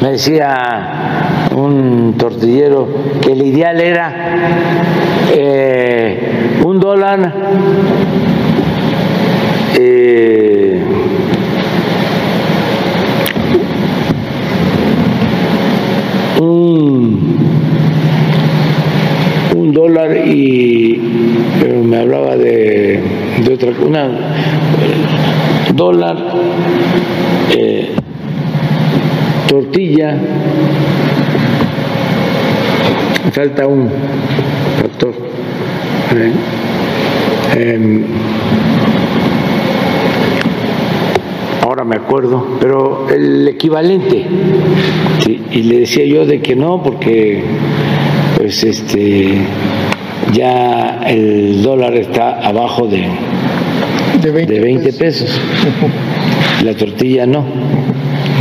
[0.00, 2.88] Me decía un tortillero
[3.20, 4.14] que el ideal era
[5.34, 7.34] eh, un dólar
[9.78, 10.82] eh,
[16.40, 17.20] un,
[19.72, 20.98] dólar y
[21.84, 23.02] me hablaba de,
[23.44, 24.10] de otra una
[25.74, 26.16] dólar
[27.50, 27.79] eh,
[29.50, 30.16] tortilla,
[33.32, 33.90] falta un
[34.80, 35.12] factor.
[36.14, 38.04] ¿eh?
[41.62, 44.24] Ahora me acuerdo, pero el equivalente.
[45.26, 47.42] y le decía yo de que no, porque
[48.36, 49.34] pues este
[50.32, 53.04] ya el dólar está abajo de,
[54.22, 55.40] de 20, de 20 pesos.
[56.62, 57.79] La tortilla no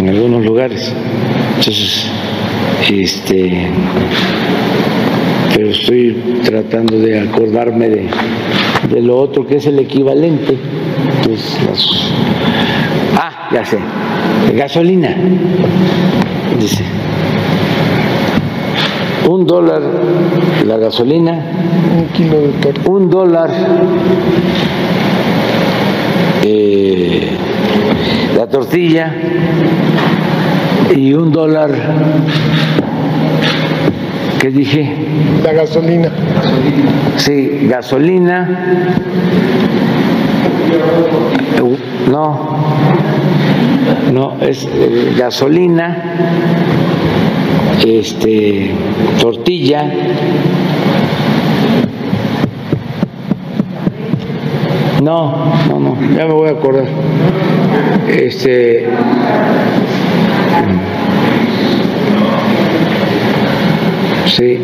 [0.10, 0.92] en algunos lugares.
[1.58, 2.08] Entonces,
[2.90, 3.68] este,
[5.56, 8.10] pero estoy tratando de acordarme de,
[8.90, 10.58] de lo otro que es el equivalente.
[13.18, 13.78] Ah, ya sé,
[14.56, 15.16] gasolina.
[16.60, 16.84] Dice,
[19.28, 19.82] un dólar
[20.66, 21.34] la gasolina,
[21.98, 23.50] un kilo de un dólar
[26.44, 27.39] eh,
[28.50, 29.14] la tortilla
[30.96, 31.70] y un dólar,
[34.40, 34.92] ¿qué dije?
[35.44, 36.10] La gasolina.
[37.18, 38.50] Sí, gasolina.
[42.10, 42.40] No,
[44.12, 46.16] no, es eh, gasolina,
[47.86, 48.74] este,
[49.22, 49.92] tortilla,
[55.10, 56.88] No, no, no, ya me voy a acordar.
[58.08, 58.88] Este.
[64.28, 64.60] Sí.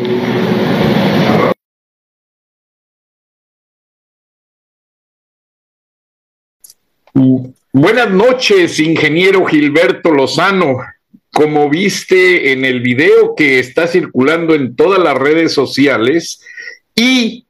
[7.73, 10.78] Buenas noches, ingeniero Gilberto Lozano.
[11.31, 16.39] Como viste en el video que está circulando en todas las redes sociales
[16.94, 17.44] y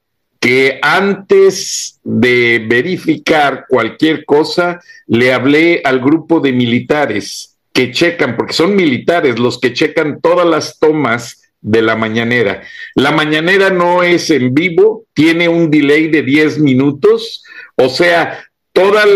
[0.45, 8.53] que antes de verificar cualquier cosa, le hablé al grupo de militares que checan, porque
[8.53, 12.61] son militares los que checan todas las tomas de la mañanera.
[12.93, 17.43] La mañanera no es en vivo, tiene un delay de 10 minutos,
[17.75, 19.07] o sea, todas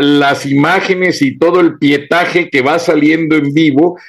[0.00, 4.00] las imágenes y todo el pietaje que va saliendo en vivo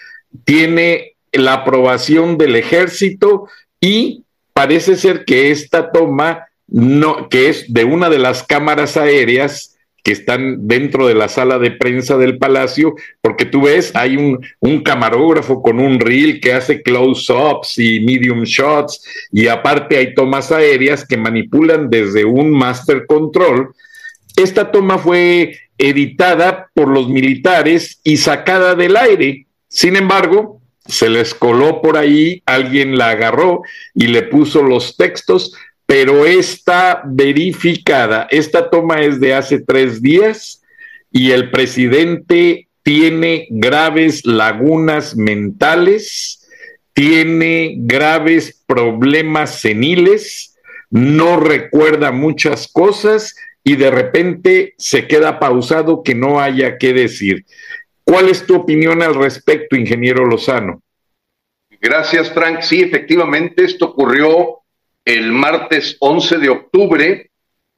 [0.43, 3.47] tiene la aprobación del ejército
[3.79, 4.23] y
[4.53, 10.11] parece ser que esta toma no, que es de una de las cámaras aéreas que
[10.11, 14.83] están dentro de la sala de prensa del palacio, porque tú ves, hay un, un
[14.83, 19.01] camarógrafo con un reel que hace close-ups y medium shots,
[19.31, 23.73] y aparte hay tomas aéreas que manipulan desde un master control.
[24.35, 29.45] Esta toma fue editada por los militares y sacada del aire.
[29.69, 33.61] Sin embargo, se les coló por ahí, alguien la agarró
[33.93, 35.53] y le puso los textos,
[35.93, 38.27] pero está verificada.
[38.31, 40.63] Esta toma es de hace tres días
[41.11, 46.49] y el presidente tiene graves lagunas mentales,
[46.93, 50.57] tiene graves problemas seniles,
[50.89, 57.45] no recuerda muchas cosas y de repente se queda pausado que no haya qué decir.
[58.03, 60.81] ¿Cuál es tu opinión al respecto, ingeniero Lozano?
[61.79, 62.61] Gracias, Frank.
[62.61, 64.62] Sí, efectivamente, esto ocurrió
[65.05, 67.31] el martes 11 de octubre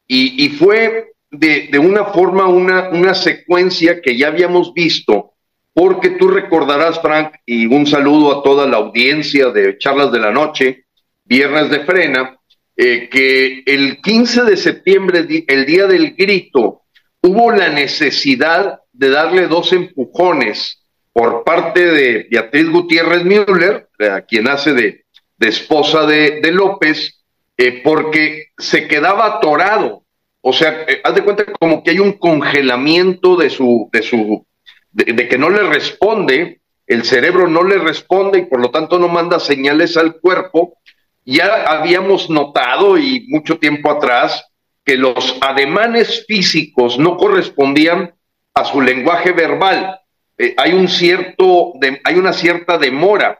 [0.08, 5.34] y, fue de, una forma una, una secuencia que ya habíamos visto,
[5.74, 10.32] porque tú recordarás, Frank, y un saludo a toda la audiencia de Charlas de la
[10.32, 10.86] Noche,
[11.24, 12.38] Viernes de Frena,
[12.78, 16.84] eh, que el 15 de septiembre, el día del grito,
[17.22, 24.48] hubo la necesidad de darle dos empujones por parte de Beatriz Gutiérrez Müller, a quien
[24.50, 25.05] hace de,
[25.40, 27.24] esposa de, López,
[27.58, 30.04] eh, porque se quedaba atorado.
[30.42, 34.46] O sea, eh, haz de cuenta como que hay un congelamiento de su, de su,
[34.92, 39.08] de, que no le responde, el cerebro no le responde y por lo tanto no
[39.08, 40.78] manda señales al cuerpo.
[41.26, 44.46] Ya habíamos notado y mucho tiempo atrás
[44.84, 48.14] que los ademanes físicos no correspondían
[48.54, 50.00] a su lenguaje verbal.
[50.38, 51.74] Eh, hay, un cierto,
[52.04, 53.40] hay una cierta demora.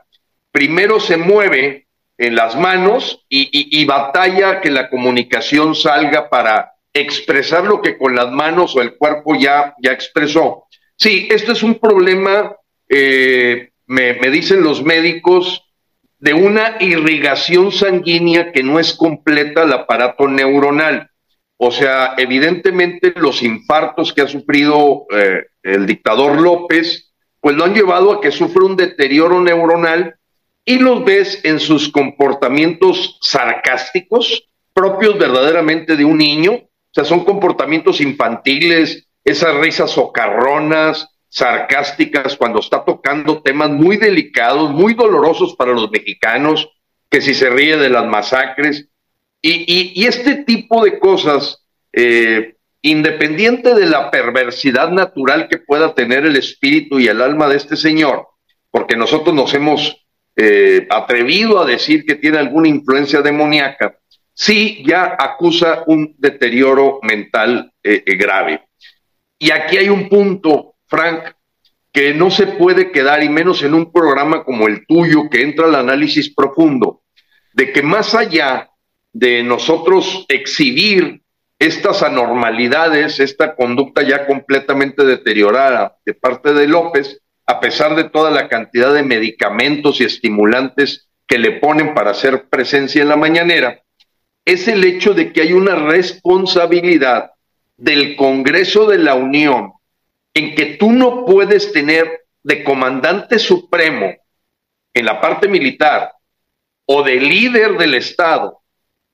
[0.52, 1.85] Primero se mueve
[2.18, 8.32] en las manos y, batalla que la comunicación salga para expresar lo que con las
[8.32, 10.66] manos o el cuerpo ya, ya expresó.
[10.98, 12.56] Sí, esto es un problema,
[12.88, 15.66] eh, me, me dicen los médicos,
[16.20, 21.12] de una irrigación sanguínea que no es completa al aparato neuronal.
[21.58, 27.74] O sea, evidentemente los infartos que ha sufrido eh, el dictador López, pues lo han
[27.74, 30.16] llevado a que sufra un deterioro neuronal
[30.66, 37.24] y los ves en sus comportamientos sarcásticos, propios verdaderamente de un niño, o sea, son
[37.24, 45.74] comportamientos infantiles, esas risas socarronas, sarcásticas, cuando está tocando temas muy delicados, muy dolorosos para
[45.74, 46.70] los mexicanos,
[47.10, 48.88] que si se ríe de las masacres,
[49.42, 51.64] y, este tipo de cosas,
[51.94, 57.58] eh, independiente de la perversidad natural que pueda tener el espíritu y el alma de
[57.58, 58.28] este señor,
[58.72, 60.05] porque nosotros nos hemos
[60.36, 63.98] eh, atrevido a decir que tiene alguna influencia demoníaca,
[64.34, 68.62] sí ya acusa un deterioro mental eh, grave.
[69.40, 71.36] Y aquí hay un punto, Frank,
[71.92, 75.66] que no se puede quedar, y menos en un programa como el tuyo, que entra
[75.68, 77.04] al análisis profundo,
[77.54, 78.70] de que más allá
[79.14, 81.22] de nosotros exhibir
[81.58, 88.32] estas anormalidades, esta conducta ya completamente deteriorada de parte de López, a pesar de toda
[88.32, 93.82] la cantidad de medicamentos y estimulantes que le ponen para hacer presencia en la mañanera,
[94.46, 97.32] es el hecho de que hay una responsabilidad
[97.78, 99.74] del Congreso de la Unión
[100.34, 104.14] en que tú no puedes tener de comandante supremo
[104.94, 106.12] en la parte militar
[106.86, 108.62] o de líder del Estado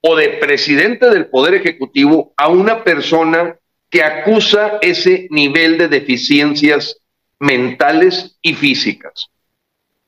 [0.01, 3.57] o de presidente del Poder Ejecutivo a una persona
[3.89, 7.00] que acusa ese nivel de deficiencias
[7.41, 9.29] mentales y físicas.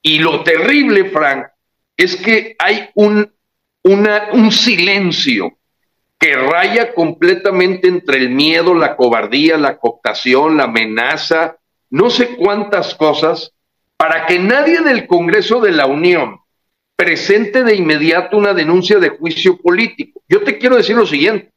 [0.01, 1.47] Y lo terrible, Frank,
[1.97, 3.33] es que hay un,
[3.83, 5.57] un silencio
[6.19, 11.57] que raya completamente entre el miedo, la cobardía, la cooptación, la amenaza,
[11.89, 13.51] no sé cuántas cosas,
[13.97, 16.39] para que nadie del Congreso de la Unión
[16.95, 20.21] presente de inmediato una denuncia de juicio político.
[20.30, 21.51] Yo te quiero decir lo siguiente.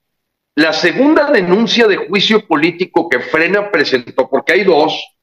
[0.55, 5.16] La segunda denuncia de juicio político que Frena presentó, porque hay dos,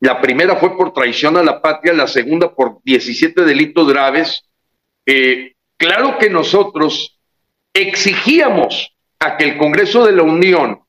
[0.00, 4.42] la primera fue por traición a la patria, la segunda por 17 delitos graves.
[5.04, 7.18] Eh, claro que nosotros
[7.74, 10.80] exigíamos a que el Congreso de la Unión,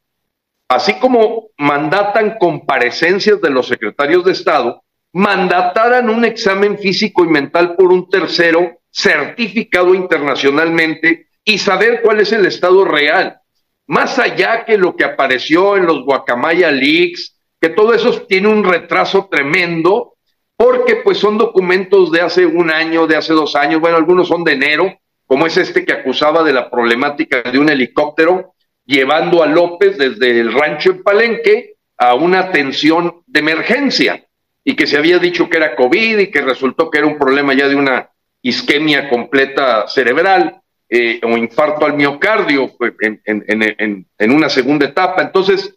[0.69, 4.81] así como mandatan comparecencias de los secretarios de Estado,
[5.11, 12.31] mandataran un examen físico y mental por un tercero certificado internacionalmente y saber cuál es
[12.31, 13.39] el estado real.
[13.87, 17.30] Más allá que lo que apareció en los Guacamaya Leaks,
[17.61, 20.15] que todo eso tiene un retraso tremendo,
[20.57, 24.43] porque pues son documentos de hace un año, de hace dos años, bueno, algunos son
[24.43, 29.47] de enero, como es este que acusaba de la problemática de un helicóptero llevando a
[29.47, 34.25] López desde el rancho en Palenque a una atención de emergencia
[34.63, 37.53] y que se había dicho que era COVID y que resultó que era un problema
[37.53, 38.09] ya de una
[38.41, 45.21] isquemia completa cerebral eh, o infarto al miocardio pues, en, una segunda etapa.
[45.21, 45.75] Entonces,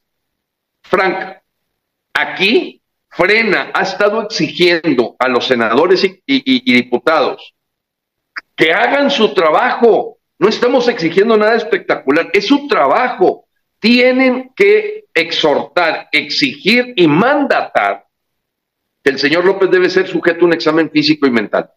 [0.82, 1.36] Frank,
[2.14, 2.80] aquí
[3.10, 7.54] Frena ha estado exigiendo a los senadores y diputados
[8.56, 10.18] que hagan su trabajo.
[10.38, 13.46] No estamos exigiendo nada espectacular, es su trabajo.
[13.78, 18.04] Tienen que exhortar, exigir y mandatar
[19.02, 21.70] que el señor López debe ser sujeto a un examen físico y mental.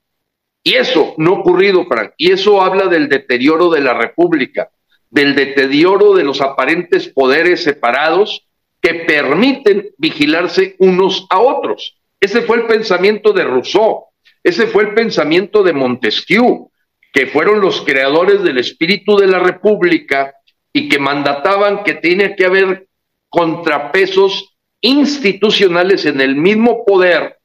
[0.64, 2.14] Y eso no ha ocurrido, Frank.
[2.18, 4.70] Y eso habla del deterioro de la República,
[5.10, 8.47] del deterioro de los aparentes poderes separados
[8.88, 11.98] que permiten vigilarse unos a otros.
[12.22, 14.06] Ese fue el pensamiento de Rousseau,
[14.42, 16.72] ese fue el pensamiento de Montesquieu,
[17.12, 20.34] que fueron los creadores del espíritu de la República
[20.72, 22.88] y que mandataban que tiene que haber
[23.28, 27.40] contrapesos institucionales en el mismo poder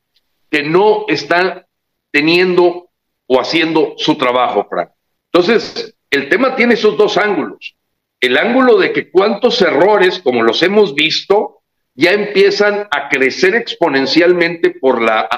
[0.48, 1.66] que no están
[2.12, 2.90] teniendo
[3.26, 4.90] o haciendo su trabajo, Frank.
[5.32, 7.74] Entonces, el tema tiene esos dos ángulos.
[8.22, 11.62] El ángulo de que cuántos errores, como los hemos visto,
[11.94, 15.28] ya empiezan a crecer exponencialmente por, la,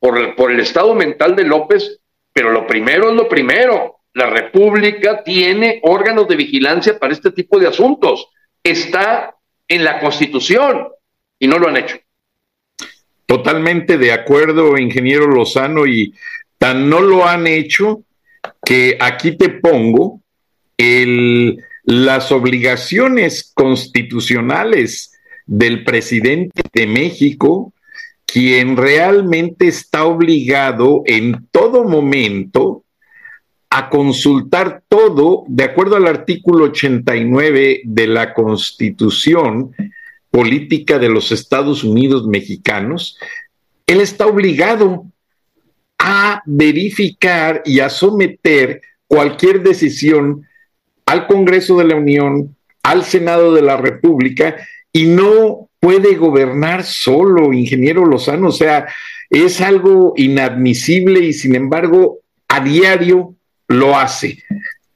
[0.00, 2.00] por, por el estado mental de López,
[2.32, 4.00] pero lo primero es lo primero.
[4.14, 8.28] La República tiene órganos de vigilancia para este tipo de asuntos.
[8.62, 9.36] Está
[9.68, 10.88] en la Constitución
[11.38, 11.96] y no lo han hecho.
[13.24, 16.12] Totalmente de acuerdo, ingeniero Lozano, y
[16.58, 18.02] tan no lo han hecho
[18.64, 20.20] que aquí te pongo
[20.76, 25.12] el, las obligaciones constitucionales
[25.46, 27.72] del presidente de México,
[28.24, 32.84] quien realmente está obligado en todo momento
[33.68, 39.74] a consultar todo de acuerdo al artículo 89 de la Constitución
[40.30, 43.18] Política de los Estados Unidos Mexicanos,
[43.86, 45.06] él está obligado
[45.98, 50.46] a verificar y a someter cualquier decisión
[51.06, 54.56] al Congreso de la Unión, al Senado de la República,
[54.92, 58.48] y no puede gobernar solo, ingeniero Lozano.
[58.48, 58.86] O sea,
[59.30, 63.34] es algo inadmisible y sin embargo a diario
[63.68, 64.42] lo hace.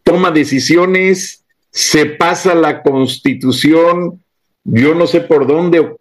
[0.04, 4.22] Toma decisiones, se pasa la constitución,
[4.64, 5.96] yo no sé por dónde,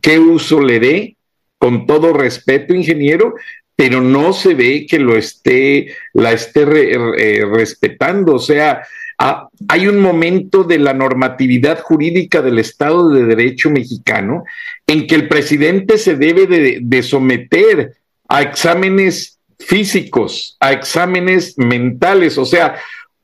[0.00, 1.16] qué uso le dé,
[1.58, 3.34] con todo respeto, ingeniero,
[3.74, 8.34] pero no se ve que lo esté, la esté eh, respetando.
[8.34, 8.82] O sea,
[9.18, 14.44] Hay un momento de la normatividad jurídica del Estado de Derecho mexicano
[14.86, 17.96] en que el presidente se debe de, someter
[18.28, 22.38] a exámenes físicos, a exámenes mentales.
[22.38, 22.76] O sea,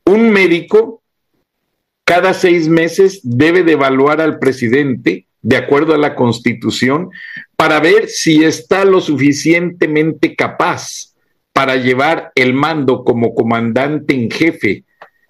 [0.04, 1.00] un médico
[2.04, 7.10] cada seis meses debe de evaluar al presidente de acuerdo a la constitución
[7.54, 11.14] para ver si está lo suficientemente capaz
[11.52, 14.84] para llevar el mando como comandante en jefe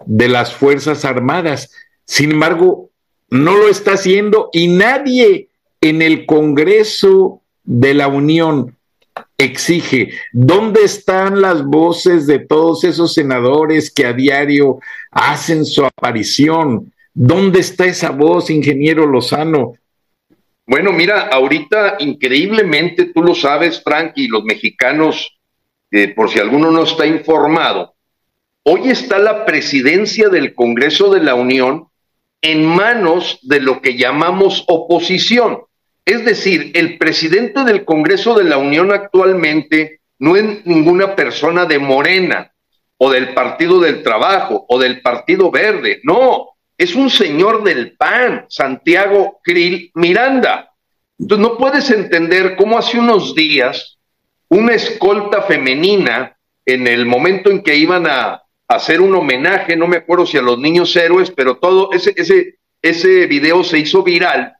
[0.05, 1.71] de las Fuerzas Armadas.
[2.05, 2.89] Sin embargo,
[3.29, 5.49] no lo está haciendo y nadie
[5.81, 8.75] en el Congreso de la Unión
[9.37, 10.11] exige.
[10.33, 14.79] ¿Dónde están las voces de todos esos senadores que a diario
[15.11, 16.93] hacen su aparición?
[17.13, 19.73] ¿Dónde está esa voz, ingeniero Lozano?
[20.67, 25.37] Bueno, mira, ahorita increíblemente, tú lo sabes, Frank, y los mexicanos,
[25.91, 27.94] eh, por si alguno no está informado,
[28.67, 31.89] Hoy está la presidencia del Congreso de la Unión
[32.41, 35.59] en manos de lo que llamamos oposición.
[36.03, 41.77] Es decir, el presidente del Congreso de la Unión actualmente no es ninguna persona de
[41.77, 42.53] Morena
[42.97, 48.47] o del Partido del Trabajo o del Partido Verde, no, es un señor del PAN,
[48.49, 50.71] Santiago Krill Miranda.
[51.19, 53.99] Entonces no puedes entender cómo hace unos días
[54.49, 59.97] una escolta femenina en el momento en que iban a hacer un homenaje, no me
[59.97, 64.53] acuerdo si a los niños héroes, pero todo ese, ese, ese video se hizo viral.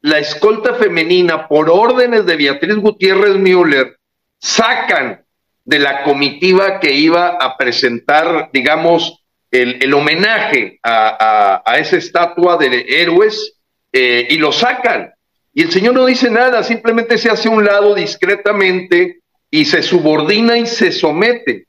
[0.00, 3.96] La escolta femenina, por órdenes de Beatriz Gutiérrez Müller,
[4.38, 5.24] sacan
[5.64, 12.56] de la comitiva que iba a presentar, digamos, el, el homenaje a, a, esa estatua
[12.56, 13.54] de héroes
[13.92, 15.12] eh, y lo sacan.
[15.52, 19.20] Y el señor no dice nada, simplemente se hace a un lado discretamente
[19.50, 21.66] y se subordina y se somete.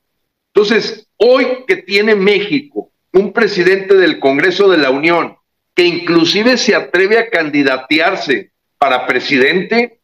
[0.54, 5.38] Entonces, Hoy que tiene México un presidente del Congreso de la Unión
[5.74, 10.00] que inclusive se atreve a candidatearse para presidente,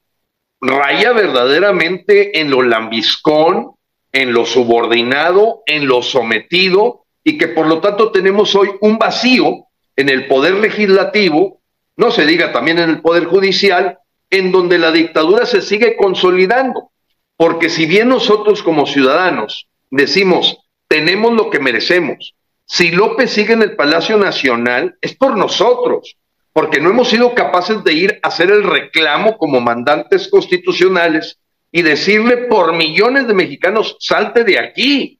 [0.61, 3.71] raya verdaderamente en lo lambiscón,
[4.11, 9.65] en lo subordinado, en lo sometido, y que por lo tanto tenemos hoy un vacío
[9.95, 11.61] en el poder legislativo,
[11.95, 16.91] no se diga también en el poder judicial, en donde la dictadura se sigue consolidando.
[17.37, 22.35] Porque si bien nosotros como ciudadanos decimos, tenemos lo que merecemos.
[22.65, 26.17] Si López sigue en el Palacio Nacional, es por nosotros,
[26.53, 31.39] porque no hemos sido capaces de ir a hacer el reclamo como mandantes constitucionales
[31.71, 35.19] y decirle por millones de mexicanos, salte de aquí.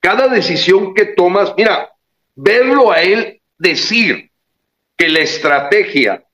[0.00, 1.90] Cada decisión que tomas, mira,
[2.34, 4.30] verlo a él decir
[4.96, 6.24] que la estrategia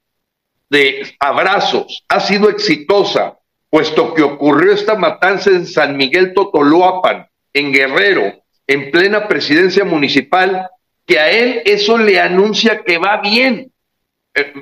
[0.71, 7.73] de abrazos ha sido exitosa, puesto que ocurrió esta matanza en San Miguel Totoloapan, en
[7.73, 8.33] Guerrero,
[8.67, 10.69] en plena presidencia municipal,
[11.07, 13.73] que a él eso le anuncia que va bien.
[14.35, 14.53] Eh,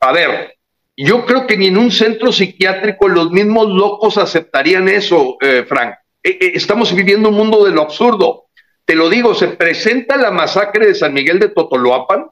[0.00, 0.56] a ver,
[0.96, 5.94] yo creo que ni en un centro psiquiátrico los mismos locos aceptarían eso, eh, Frank.
[6.22, 8.46] Eh, estamos viviendo un mundo de lo absurdo.
[8.84, 12.26] Te lo digo, se presenta la masacre de San Miguel de Totoloapan,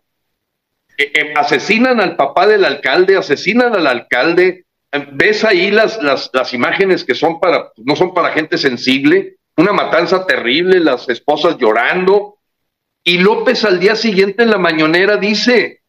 [1.37, 4.65] asesinan al papá del alcalde, asesinan al alcalde,
[5.13, 9.73] ves ahí las, las, las imágenes que son para, no son para gente sensible, una
[9.73, 12.39] matanza terrible, las esposas llorando,
[13.03, 15.81] Y López al día siguiente en la mañonera dice,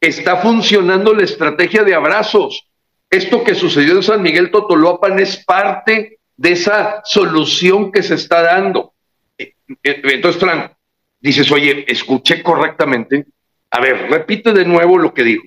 [0.00, 2.68] está funcionando la estrategia de abrazos.
[3.10, 8.42] Esto que sucedió en San Miguel Totoloapan es parte de esa solución que se está
[8.42, 8.94] dando.
[9.38, 10.72] Eh, eh, entonces, Frank,
[11.20, 13.26] dices, oye, escuché correctamente.
[13.70, 15.44] A ver, repite de nuevo lo que dijo.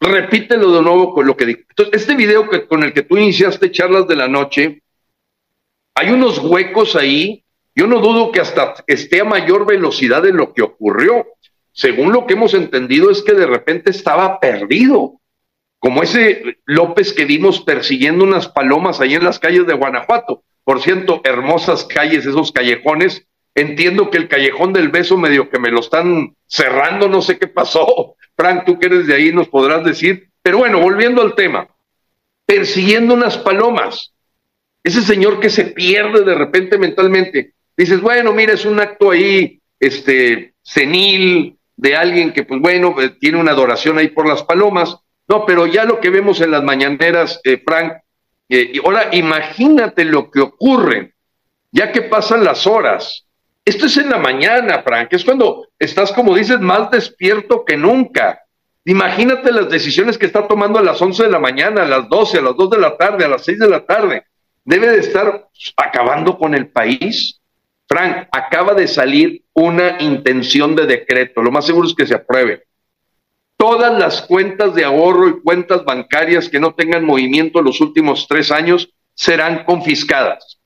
[0.00, 1.60] Repítelo de nuevo con lo que dijo.
[1.68, 4.82] Entonces, este video que, con el que tú iniciaste charlas de la noche,
[5.98, 7.44] hay unos huecos ahí.
[7.74, 11.26] Yo no dudo que hasta esté a mayor velocidad de lo que ocurrió.
[11.72, 15.20] Según lo que hemos entendido es que de repente estaba perdido,
[15.80, 20.44] como ese López que vimos persiguiendo unas palomas ahí en las calles de Guanajuato.
[20.62, 23.26] Por cierto, hermosas calles, esos callejones.
[23.56, 27.48] Entiendo que el callejón del beso medio que me lo están cerrando, no sé qué
[27.48, 28.14] pasó.
[28.36, 30.30] Frank, tú que eres de ahí nos podrás decir.
[30.42, 31.66] Pero bueno, volviendo al tema,
[32.46, 34.12] persiguiendo unas palomas.
[34.88, 37.52] Ese señor que se pierde de repente mentalmente.
[37.76, 43.10] Dices, bueno, mira, es un acto ahí, este, senil, de alguien que, pues bueno, eh,
[43.20, 44.96] tiene una adoración ahí por las palomas.
[45.28, 47.98] No, pero ya lo que vemos en las mañaneras, eh, Frank,
[48.48, 51.12] eh, y ahora imagínate lo que ocurre,
[51.70, 53.26] ya que pasan las horas.
[53.66, 58.40] Esto es en la mañana, Frank, es cuando estás, como dices, más despierto que nunca.
[58.86, 62.38] Imagínate las decisiones que está tomando a las 11 de la mañana, a las 12,
[62.38, 64.24] a las 2 de la tarde, a las 6 de la tarde.
[64.68, 67.40] Debe de estar acabando con el país.
[67.86, 71.42] Frank, acaba de salir una intención de decreto.
[71.42, 72.68] Lo más seguro es que se apruebe
[73.58, 78.26] todas las cuentas de ahorro y cuentas bancarias que no tengan movimiento en los últimos
[78.28, 80.60] tres años serán confiscadas.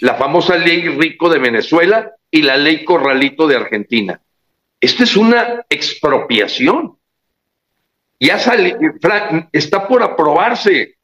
[0.00, 4.20] La famosa ley Rico de Venezuela y la ley Corralito de Argentina.
[4.80, 6.96] Esto es una expropiación.
[8.18, 8.78] Ya sale,
[9.52, 10.96] está por aprobarse.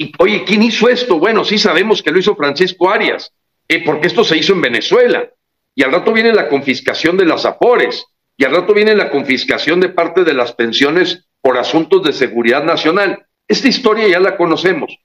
[0.00, 1.18] Y oye, ¿quién hizo esto?
[1.18, 3.34] Bueno, sí sabemos que lo hizo Francisco Arias,
[3.66, 5.28] eh, porque esto se hizo en Venezuela.
[5.74, 9.80] Y al rato viene la confiscación de las Afores y al rato viene la confiscación
[9.80, 13.26] de parte de las pensiones por asuntos de seguridad nacional.
[13.48, 14.96] Esta historia ya la conocemos,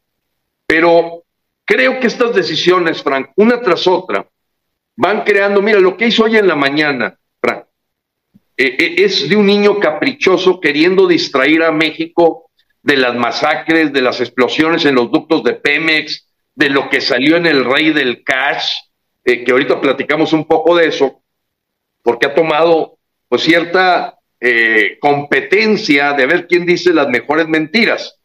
[0.67, 1.23] pero
[1.65, 4.27] creo que estas decisiones, Frank, una tras otra,
[4.95, 7.65] van creando, mira, lo que hizo hoy en la mañana, Frank,
[8.57, 12.51] eh, eh, es de un niño caprichoso queriendo distraer a México
[12.83, 17.37] de las masacres, de las explosiones en los ductos de Pemex, de lo que salió
[17.37, 18.69] en el rey del cash,
[19.23, 21.23] eh, que ahorita platicamos un poco de eso,
[22.03, 22.97] porque ha tomado
[23.29, 28.19] pues cierta eh, competencia de ver quién dice las mejores mentiras.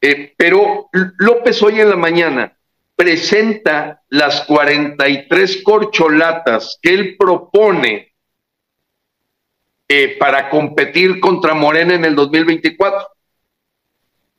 [0.00, 0.88] Eh, pero
[1.18, 2.58] López hoy en la mañana
[2.96, 8.08] presenta las 43 corcholatas que él propone
[10.18, 13.08] para competir contra Morena en el 2024.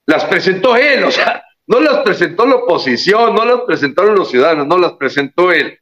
[0.05, 4.67] Las presentó él, o sea, no las presentó la oposición, no las presentaron los ciudadanos,
[4.67, 5.77] no las presentó él.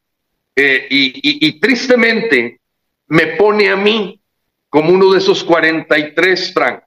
[0.55, 2.59] y, y tristemente
[3.07, 4.21] me pone a mí
[4.69, 6.83] como uno de esos 43, Frank.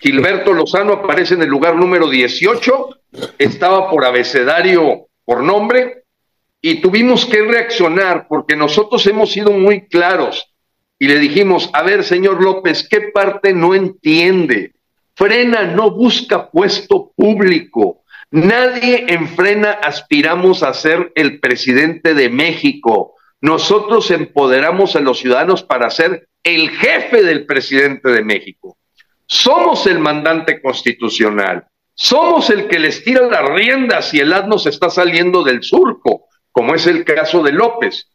[0.00, 3.00] Gilberto Lozano aparece en el lugar número 18,
[3.38, 6.04] estaba por abecedario por nombre,
[6.60, 10.52] y tuvimos que reaccionar porque nosotros hemos sido muy claros
[10.98, 14.72] y le dijimos, a ver, señor López, ¿qué parte no entiende?
[15.18, 18.04] Frena no busca puesto público.
[18.30, 23.16] Nadie en Frena aspiramos a ser el presidente de México.
[23.40, 28.78] Nosotros empoderamos a los ciudadanos para ser el jefe del presidente de México.
[29.26, 31.66] Somos el mandante constitucional.
[31.94, 36.26] Somos el que les tira las riendas y el asno se está saliendo del surco,
[36.52, 38.08] como es el caso de López.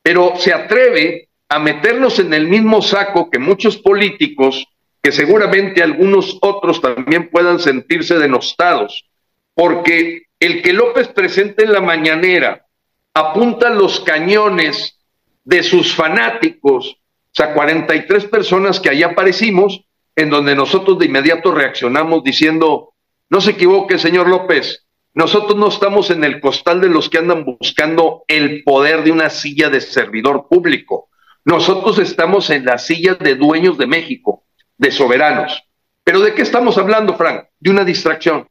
[0.00, 4.66] Pero se atreve a meternos en el mismo saco que muchos políticos,
[5.06, 9.08] que seguramente algunos otros también puedan sentirse denostados,
[9.54, 12.66] porque el que López presente en la mañanera
[13.14, 14.98] apunta los cañones
[15.44, 19.84] de sus fanáticos o sea, 43 personas que ahí aparecimos,
[20.16, 22.94] en donde nosotros de inmediato reaccionamos diciendo,
[23.30, 27.44] no se equivoque, señor López, nosotros no estamos en el costal de los que andan
[27.44, 31.10] buscando el poder de una silla de servidor público.
[31.44, 34.45] Nosotros estamos en la silla de dueños de México,
[34.78, 35.62] de soberanos.
[36.04, 37.46] Pero ¿de qué estamos hablando, Frank?
[37.58, 38.48] De una distracción.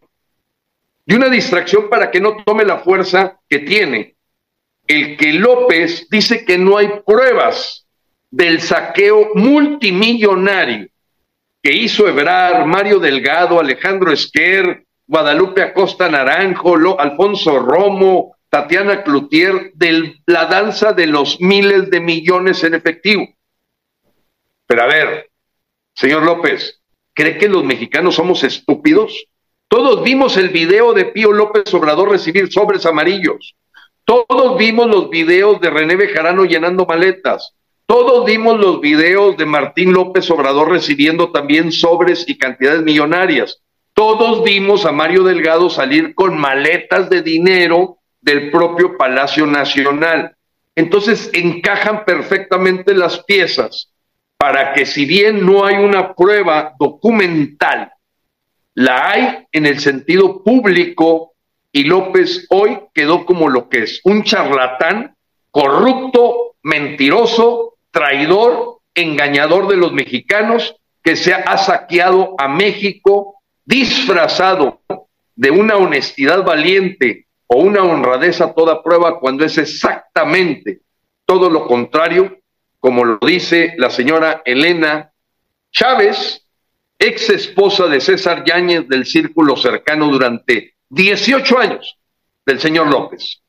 [1.05, 4.15] De una distracción para que no tome la fuerza que tiene.
[4.87, 7.85] El que López dice que no hay pruebas
[8.29, 10.89] del saqueo multimillonario
[11.65, 20.15] que hizo Ebrar, Mario Delgado, Alejandro Esquer, Guadalupe Acosta Naranjo, Alfonso Romo, Tatiana Cloutier, de
[20.27, 23.27] la danza de los miles de millones en efectivo.
[24.67, 25.31] Pero a ver,
[25.95, 26.81] señor López,
[27.13, 29.25] ¿cree que los mexicanos somos estúpidos?
[29.67, 33.55] Todos vimos el video de Pío López Obrador recibir sobres amarillos.
[34.03, 37.55] Todos vimos los videos de René Bejarano llenando maletas.
[37.87, 43.61] Todos vimos los videos de Martín López Obrador recibiendo también sobres y cantidades millonarias.
[43.93, 50.35] Todos vimos a Mario Delgado salir con maletas de dinero del propio Palacio Nacional.
[50.75, 53.94] Entonces encajan perfectamente las piezas
[54.37, 57.91] para que si bien no hay una prueba documental,
[58.73, 61.33] la hay en el sentido público
[61.71, 65.15] y López hoy quedó como lo que es, un charlatán,
[65.51, 74.81] corrupto, mentiroso, traidor, engañador de los mexicanos, que se ha saqueado a México disfrazado
[75.35, 80.81] de una honestidad valiente o una honradez a toda prueba cuando es exactamente
[81.25, 82.37] todo lo contrario,
[82.85, 85.11] como lo dice la señora Elena
[85.71, 86.45] Chávez,
[86.99, 91.97] ex esposa de César Yáñez del círculo cercano durante 18 años
[92.45, 93.41] del señor López.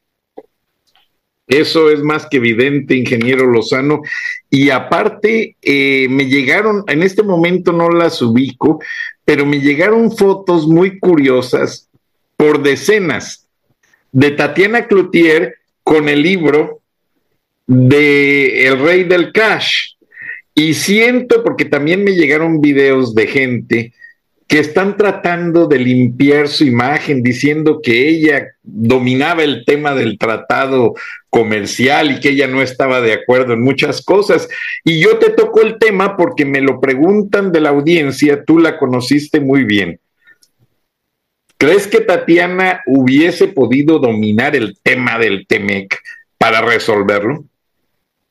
[1.47, 4.01] Eso es más que evidente, ingeniero Lozano.
[4.49, 8.81] Y aparte, eh, me llegaron, en este momento no las ubico,
[9.27, 11.91] pero me llegaron fotos muy curiosas
[12.39, 13.47] por decenas
[14.13, 16.81] de Tatiana Cloutier con el libro
[17.67, 19.95] de El Rey del Cash.
[20.55, 23.93] Y siento, porque también me llegaron videos de gente
[24.47, 30.95] que están tratando de limpiar su imagen diciendo que ella dominaba el tema del tratado
[31.31, 34.49] comercial y que ella no estaba de acuerdo en muchas cosas.
[34.85, 38.79] Y yo te toco el tema porque me lo preguntan de la audiencia, tú la
[38.79, 39.99] conociste muy bien.
[41.59, 45.99] ¿Crees que Tatiana hubiese podido dominar el tema del TEMEC
[46.39, 47.45] para resolverlo?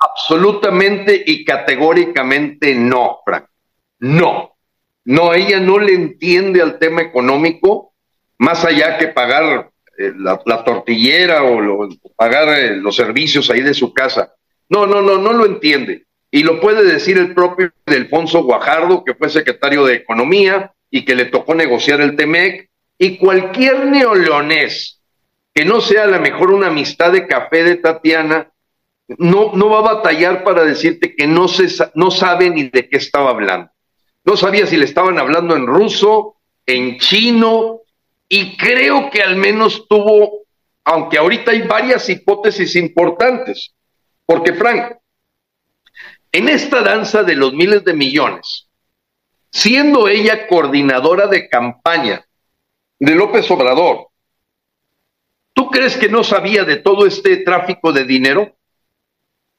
[0.05, 3.45] Absolutamente y categóricamente no, Frank.
[3.99, 4.55] No.
[5.05, 7.93] No, ella no le entiende al tema económico,
[8.39, 13.93] más allá que pagar eh, la, tortillera o pagar eh, los servicios ahí de su
[13.93, 14.33] casa.
[14.67, 16.05] No, no, no, no lo entiende.
[16.31, 21.15] Y lo puede decir el propio Alfonso Guajardo, que fue secretario de Economía y que
[21.15, 25.01] le tocó negociar el TEMEC, y cualquier neoleonés
[25.53, 28.51] que no sea a lo mejor una amistad de café de Tatiana,
[29.07, 32.97] no, no va a batallar para decirte que no, se, no sabe ni de qué
[32.97, 33.69] estaba hablando.
[34.23, 37.81] No sabía si le estaban hablando en ruso, en chino,
[38.27, 40.45] y creo que al menos tuvo,
[40.83, 43.73] aunque ahorita hay varias hipótesis importantes,
[44.25, 44.97] porque Frank,
[46.31, 48.67] en esta danza de los miles de millones,
[49.51, 52.25] siendo ella coordinadora de campaña
[52.99, 54.07] de López Obrador,
[55.53, 58.54] ¿tú crees que no sabía de todo este tráfico de dinero?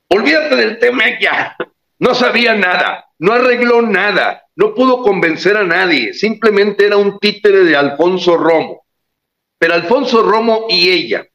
[0.08, 1.56] Olvídate del tema ya,
[1.98, 7.64] no sabía nada no arregló nada, no pudo convencer a nadie, simplemente era un títere
[7.64, 8.84] de Alfonso Romo.
[9.58, 11.26] Pero Alfonso Romo y ella,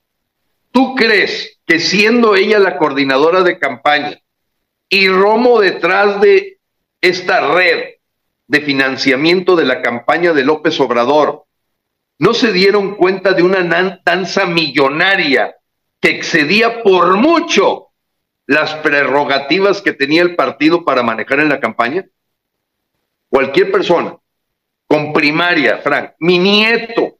[0.71, 4.19] ¿tú crees que siendo ella la coordinadora de campaña
[4.89, 6.59] y Romo detrás de
[6.99, 7.95] esta red
[8.47, 11.45] de financiamiento de la campaña de López Obrador,
[12.19, 13.63] no se dieron cuenta de una
[14.03, 15.55] danza millonaria
[15.99, 17.90] que excedía por mucho
[18.51, 22.05] las prerrogativas que tenía el partido para manejar en la campaña?
[23.29, 24.17] Cualquier persona
[24.87, 27.17] con primaria, Frank, mi nieto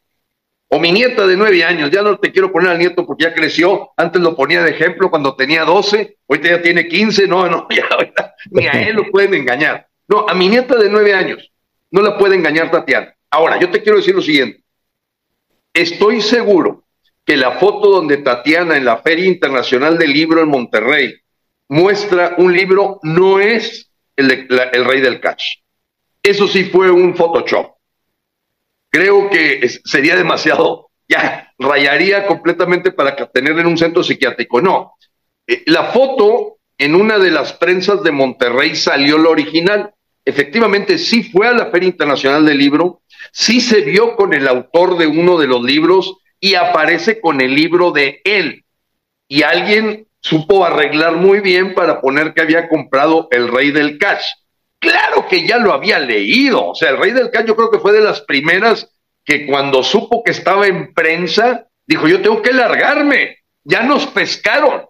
[0.67, 3.33] o mi nieta de nueve años, ya no te quiero poner al nieto porque ya
[3.33, 7.65] creció, antes lo ponía de ejemplo cuando tenía doce, ahorita ya tiene quince, no, no,
[7.75, 7.87] ya,
[8.49, 9.87] ni a él lo pueden engañar.
[10.09, 11.49] No, a mi nieta de nueve años
[11.91, 13.15] no la puede engañar Tatiana.
[13.29, 14.61] Ahora, yo te quiero decir lo siguiente,
[15.73, 16.83] estoy seguro
[17.25, 21.20] que la foto donde Tatiana en la Feria Internacional del Libro en Monterrey
[21.71, 25.59] muestra un libro no es el, Rey del Catch.
[26.21, 27.75] Eso sí fue un Photoshop.
[28.89, 34.61] Creo que sería demasiado, ya rayaría completamente para tener en un centro psiquiátrico.
[34.61, 34.95] No,
[35.47, 39.93] eh, la foto en una de las prensas de Monterrey salió la original.
[40.25, 44.97] Efectivamente, sí fue a la Feria Internacional del Libro, sí se vio con el autor
[44.97, 48.65] de uno de los libros y aparece con el libro de él.
[49.29, 54.23] Y alguien supo arreglar muy bien para poner que había comprado el rey del cash.
[54.79, 57.79] Claro que ya lo había leído, o sea, el rey del cash yo creo que
[57.79, 58.89] fue de las primeras
[59.25, 64.85] que cuando supo que estaba en prensa, dijo, yo tengo que largarme, ya nos pescaron.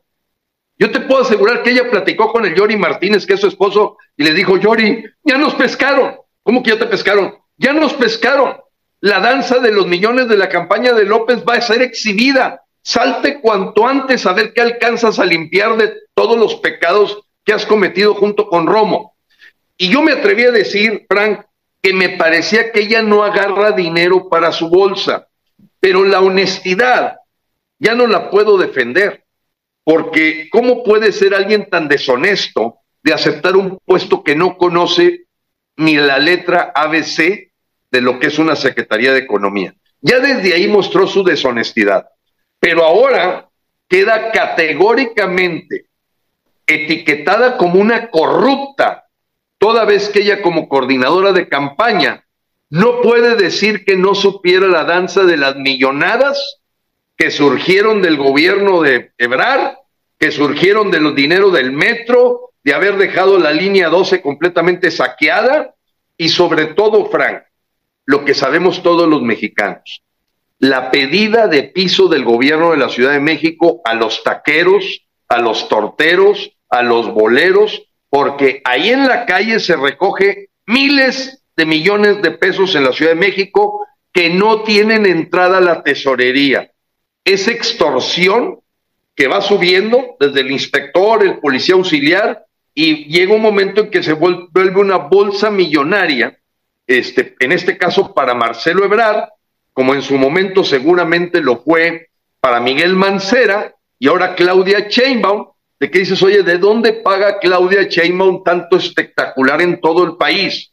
[0.77, 3.97] Yo te puedo asegurar que ella platicó con el Yori Martínez, que es su esposo,
[4.17, 6.15] y le dijo, Yori, ya nos pescaron.
[6.43, 7.35] ¿Cómo que ya te pescaron?
[7.57, 8.57] Ya nos pescaron.
[8.99, 13.39] La danza de los millones de la campaña de López va a ser exhibida salte
[13.41, 18.13] cuanto antes a ver qué alcanzas a limpiar de todos los pecados que has cometido
[18.15, 19.15] junto con Romo.
[19.77, 21.41] Y yo me atreví a decir, Frank,
[21.81, 25.27] que me parecía que ella no agarra dinero para su bolsa,
[25.79, 27.17] pero la honestidad
[27.79, 29.25] ya no la puedo defender,
[29.83, 35.25] porque ¿cómo puede ser alguien tan deshonesto de aceptar un puesto que no conoce
[35.77, 37.51] ni la letra ABC
[37.91, 39.73] de lo que es una Secretaría de Economía.
[39.99, 42.07] Ya desde ahí mostró su deshonestidad.
[42.61, 43.49] Pero ahora
[43.89, 45.87] queda categóricamente
[46.65, 49.07] etiquetada como una corrupta,
[49.57, 52.23] toda vez que ella como coordinadora de campaña
[52.69, 56.61] no puede decir que no supiera la danza de las millonadas
[57.17, 59.79] que surgieron del gobierno de Ebrar,
[60.17, 65.73] que surgieron de los dineros del metro, de haber dejado la línea 12 completamente saqueada
[66.15, 67.43] y sobre todo, Frank,
[68.05, 70.03] lo que sabemos todos los mexicanos,
[70.61, 75.39] la pedida de piso del gobierno de la Ciudad de México a los taqueros, a
[75.39, 82.21] los torteros, a los boleros, porque ahí en la calle se recoge miles de millones
[82.21, 86.69] de pesos en la Ciudad de México que no tienen entrada a la tesorería.
[87.25, 88.59] Es extorsión
[89.15, 92.45] que va subiendo desde el inspector, el policía auxiliar,
[92.75, 96.37] y llega un momento en que se vuelve una bolsa millonaria,
[96.85, 99.27] este, en este caso para Marcelo Ebrard,
[99.73, 105.47] como en su momento seguramente lo fue para Miguel Mancera y ahora Claudia Sheinbaum,
[105.79, 110.71] de que dices, oye, ¿de dónde paga Claudia Sheinbaum tanto espectacular en todo el país?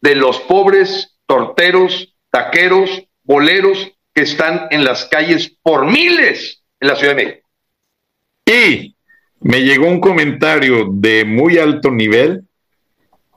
[0.00, 6.96] De los pobres torteros, taqueros, boleros que están en las calles por miles en la
[6.96, 7.48] Ciudad de México.
[8.46, 8.96] Y
[9.40, 12.44] me llegó un comentario de muy alto nivel.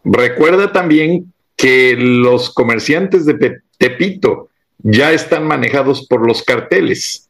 [0.04, 4.49] Recuerda también que los comerciantes de Tepito
[4.80, 7.30] ya están manejados por los carteles.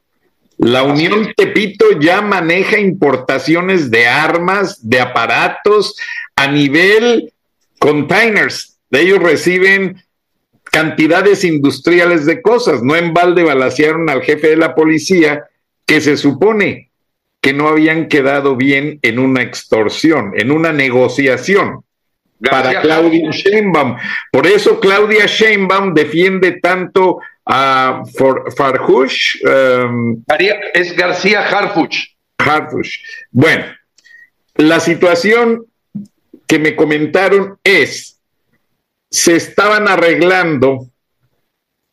[0.58, 5.96] La Unión Tepito ya maneja importaciones de armas, de aparatos
[6.36, 7.34] a nivel
[7.80, 8.78] containers.
[8.90, 10.04] De ellos reciben
[10.66, 12.84] cantidades industriales de cosas.
[12.84, 15.46] No en balde balasearon al jefe de la policía
[15.86, 16.92] que se supone
[17.42, 21.86] que no habían quedado bien en una extorsión, en una negociación
[22.42, 23.96] para Claudia Sheinbaum.
[24.32, 27.20] Por eso Claudia Sheinbaum defiende tanto
[27.52, 28.04] a
[28.56, 29.44] Farhush.
[29.44, 30.24] Um,
[30.74, 32.16] es García Harfuch.
[32.38, 33.00] Harfuch.
[33.32, 33.66] Bueno,
[34.56, 35.66] la situación
[36.46, 38.20] que me comentaron es,
[39.10, 40.90] se estaban arreglando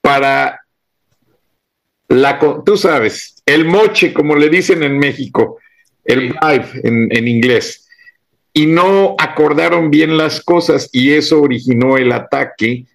[0.02, 0.60] para
[2.08, 5.58] la, tú sabes, el moche, como le dicen en México,
[6.04, 7.88] el vibe en, en inglés,
[8.52, 12.86] y no acordaron bien las cosas y eso originó el ataque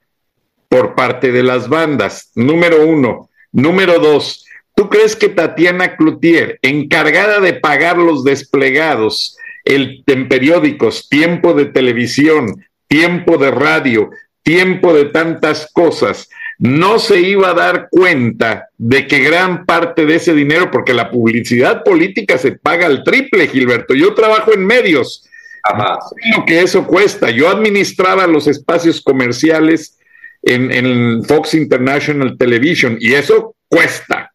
[0.71, 2.31] por parte de las bandas.
[2.33, 3.29] Número uno.
[3.51, 11.09] Número dos, ¿tú crees que Tatiana Cloutier, encargada de pagar los desplegados el, en periódicos,
[11.09, 14.11] tiempo de televisión, tiempo de radio,
[14.43, 20.15] tiempo de tantas cosas, no se iba a dar cuenta de que gran parte de
[20.15, 23.93] ese dinero, porque la publicidad política se paga al triple, Gilberto.
[23.93, 25.27] Yo trabajo en medios.
[25.63, 25.99] Ajá.
[26.35, 27.29] lo que eso cuesta.
[27.29, 29.97] Yo administraba los espacios comerciales
[30.43, 34.33] en, Fox International Television y eso cuesta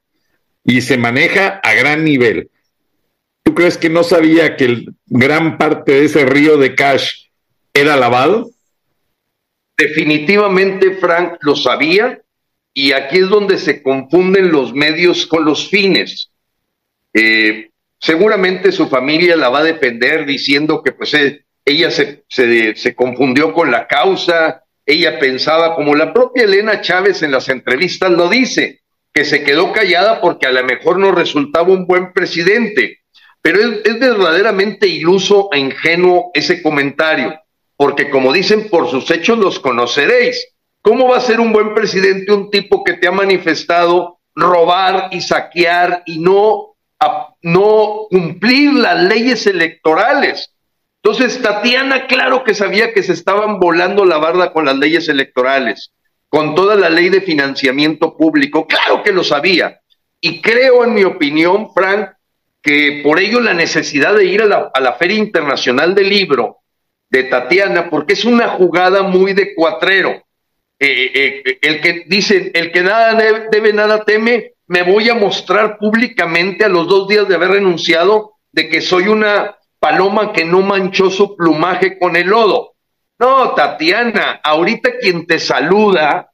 [0.64, 2.51] y se maneja a gran nivel.
[3.42, 7.27] ¿Tú crees que no sabía que gran parte de ese río de cash
[7.73, 8.51] era lavado?
[9.77, 12.21] Definitivamente Frank lo sabía
[12.75, 16.31] y aquí es donde se confunden los medios con los fines.
[17.14, 22.95] Eh, seguramente su familia la va a defender diciendo que pues eh, ella se, se,
[22.95, 28.29] confundió con la causa, ella pensaba, como la propia Elena Chávez en las entrevistas lo
[28.29, 33.01] dice, que se quedó callada porque a lo mejor no resultaba un buen presidente.
[33.42, 37.35] Pero es, verdaderamente iluso e ingenuo ese comentario,
[37.77, 40.55] porque como dicen, por sus hechos los conoceréis.
[40.83, 45.20] ¿Cómo va a ser un buen presidente un tipo que te ha manifestado robar y
[45.20, 46.77] saquear y no,
[47.42, 50.56] no cumplir las leyes electorales?
[51.09, 55.92] Entonces, Tatiana, claro que sabía que se estaban volando la barda con las leyes electorales,
[56.29, 59.79] con toda la ley de financiamiento público, claro que lo sabía.
[60.21, 62.09] Y creo, en mi opinión, Frank,
[62.61, 64.47] que por ello la necesidad de ir a
[64.81, 66.57] la, Feria Internacional del Libro
[67.09, 70.11] de Tatiana, porque es una jugada muy de cuatrero.
[70.11, 73.14] Eh, eh, eh, el que dice, el que nada
[73.49, 78.33] debe, nada teme, me voy a mostrar públicamente a los dos días de haber renunciado
[78.51, 82.75] de que soy una paloma que no manchó su plumaje con el lodo.
[83.19, 86.31] No, Tatiana, ahorita quien te saluda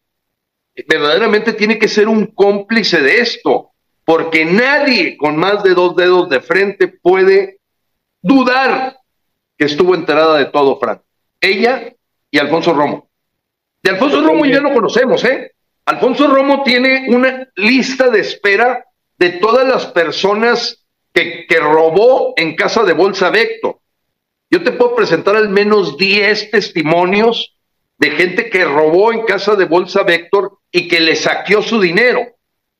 [0.87, 3.73] verdaderamente tiene que ser un cómplice de esto,
[4.05, 7.59] porque nadie con más de dos dedos de frente puede
[8.21, 8.97] dudar
[9.57, 11.03] que estuvo enterada de todo, Fran.
[11.41, 11.93] Ella
[12.31, 13.09] y Alfonso Romo.
[13.83, 15.53] De Alfonso Romo ya lo conocemos, ¿eh?
[15.85, 18.85] Alfonso Romo tiene una lista de espera
[19.19, 20.82] de todas las personas
[21.13, 23.81] que, robó en casa de Bolsa Vecto.
[24.51, 27.57] Yo te puedo presentar al menos 10 testimonios
[27.99, 32.27] de gente que robó en casa de Bolsa Vector y que le saqueó su dinero.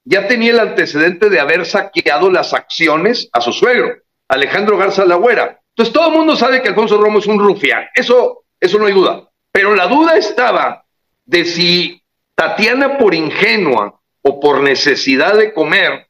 [0.05, 3.95] Ya tenía el antecedente de haber saqueado las acciones a su suegro,
[4.29, 5.61] Alejandro Garza Lagüera.
[5.69, 7.85] Entonces todo el mundo sabe que Alfonso Romo es un rufián.
[7.95, 9.29] Eso, eso no hay duda.
[9.53, 10.85] Pero la duda estaba
[11.25, 12.03] de si
[12.35, 16.09] Tatiana por ingenua o por necesidad de comer,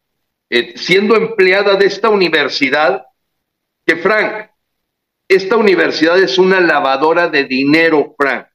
[0.55, 3.07] eh, siendo empleada de esta universidad,
[3.87, 4.51] que Frank,
[5.27, 8.49] esta universidad es una lavadora de dinero, Frank.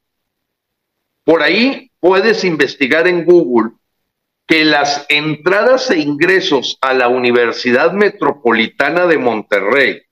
[1.24, 3.72] Por ahí puedes investigar en Google
[4.46, 10.02] que las entradas e ingresos a la Universidad Metropolitana de Monterrey,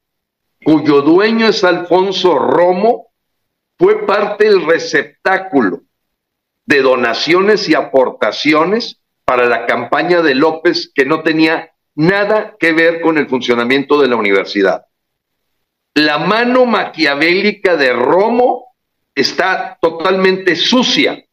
[0.65, 3.13] cuyo dueño es Alfonso Romo,
[3.79, 5.83] fue parte del receptáculo
[6.65, 13.01] de donaciones y aportaciones para la campaña de López que no tenía nada que ver
[13.01, 14.87] con el funcionamiento de la universidad.
[15.95, 18.75] La mano maquiavélica de Romo
[19.15, 21.25] está totalmente sucia,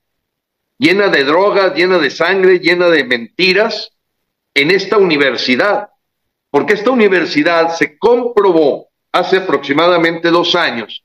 [0.78, 3.92] llena de drogas, llena de sangre, llena de mentiras
[4.54, 5.90] en esta universidad.
[6.50, 11.04] Porque esta universidad se comprobó hace aproximadamente dos años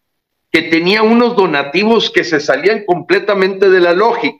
[0.51, 4.39] que tenía unos donativos que se salían completamente de la lógica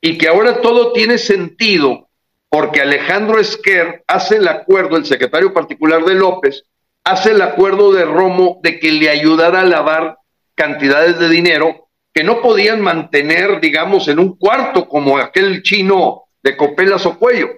[0.00, 2.05] y que ahora todo tiene sentido
[2.48, 6.64] porque Alejandro Esquer hace el acuerdo, el secretario particular de López,
[7.04, 10.18] hace el acuerdo de Romo de que le ayudara a lavar
[10.54, 16.56] cantidades de dinero que no podían mantener, digamos, en un cuarto como aquel chino de
[16.56, 17.50] copelas o cuello.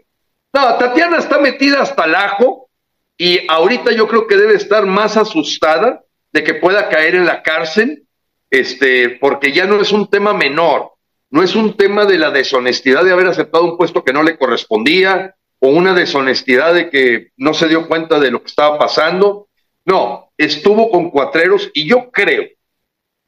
[0.52, 2.68] No, Tatiana está metida hasta el ajo
[3.16, 7.42] y ahorita yo creo que debe estar más asustada de que pueda caer en la
[7.42, 8.04] cárcel,
[8.50, 10.92] este, porque ya no es un tema menor,
[11.30, 14.38] no es un tema de la deshonestidad de haber aceptado un puesto que no le
[14.38, 19.48] correspondía o una deshonestidad de que no se dio cuenta de lo que estaba pasando.
[19.84, 22.44] No, estuvo con cuatreros y yo creo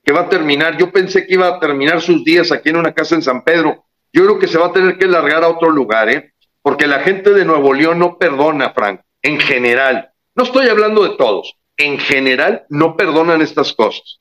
[0.03, 2.95] que va a terminar, yo pensé que iba a terminar sus días aquí en una
[2.95, 3.85] casa en San Pedro.
[4.13, 6.33] Yo creo que se va a tener que largar a otro lugar, ¿eh?
[6.63, 10.11] Porque la gente de Nuevo León no perdona, Frank, en general.
[10.35, 14.21] No estoy hablando de todos, en general no perdonan estas cosas.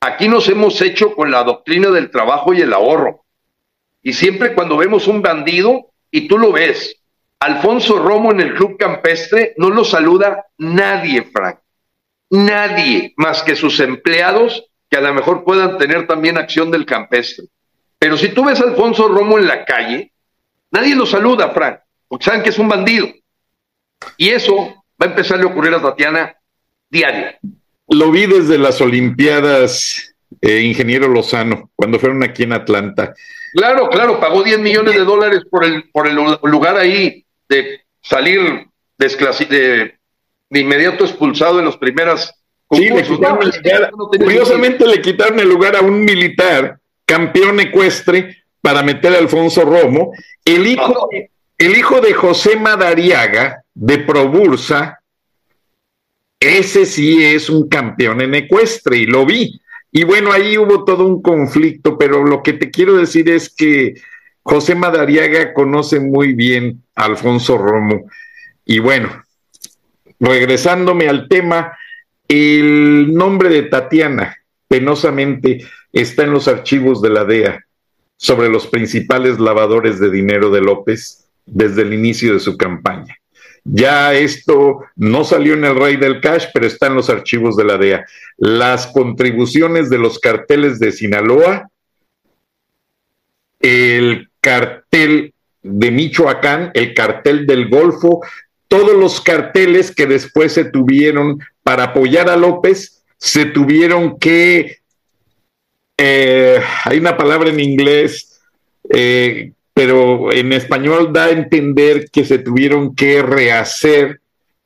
[0.00, 3.24] Aquí nos hemos hecho con la doctrina del trabajo y el ahorro.
[4.02, 6.96] Y siempre cuando vemos un bandido, y tú lo ves,
[7.38, 11.58] Alfonso Romo en el Club Campestre no lo saluda nadie, Frank.
[12.30, 17.46] Nadie más que sus empleados que a lo mejor puedan tener también acción del campestre.
[17.98, 20.12] Pero si tú ves a Alfonso Romo en la calle,
[20.70, 23.06] nadie lo saluda, Frank, porque saben que es un bandido.
[24.16, 26.34] Y eso va a empezar a ocurrir a Tatiana
[26.88, 27.38] diario.
[27.90, 33.14] Lo vi desde las Olimpiadas, eh, ingeniero Lozano, cuando fueron aquí en Atlanta.
[33.52, 38.68] Claro, claro, pagó 10 millones de dólares por el, por el lugar ahí de salir
[38.96, 39.94] de,
[40.50, 42.32] de inmediato expulsado en las primeras.
[42.70, 43.04] Sí, le
[44.18, 50.12] curiosamente le quitaron el lugar a un militar, campeón ecuestre, para meter a Alfonso Romo.
[50.44, 51.08] El hijo,
[51.58, 54.99] el hijo de José Madariaga, de Probursa,
[56.40, 59.60] ese sí es un campeón en ecuestre y lo vi.
[59.92, 63.94] Y bueno, ahí hubo todo un conflicto, pero lo que te quiero decir es que
[64.42, 68.08] José Madariaga conoce muy bien a Alfonso Romo.
[68.64, 69.22] Y bueno,
[70.18, 71.76] regresándome al tema,
[72.26, 77.64] el nombre de Tatiana penosamente está en los archivos de la DEA
[78.16, 83.19] sobre los principales lavadores de dinero de López desde el inicio de su campaña.
[83.64, 87.64] Ya esto no salió en el Rey del Cash, pero está en los archivos de
[87.64, 88.06] la DEA.
[88.38, 91.68] Las contribuciones de los carteles de Sinaloa,
[93.60, 98.20] el cartel de Michoacán, el cartel del Golfo,
[98.68, 104.78] todos los carteles que después se tuvieron para apoyar a López, se tuvieron que,
[105.98, 108.40] eh, hay una palabra en inglés,
[108.88, 114.20] eh, pero en español da a entender que se tuvieron que rehacer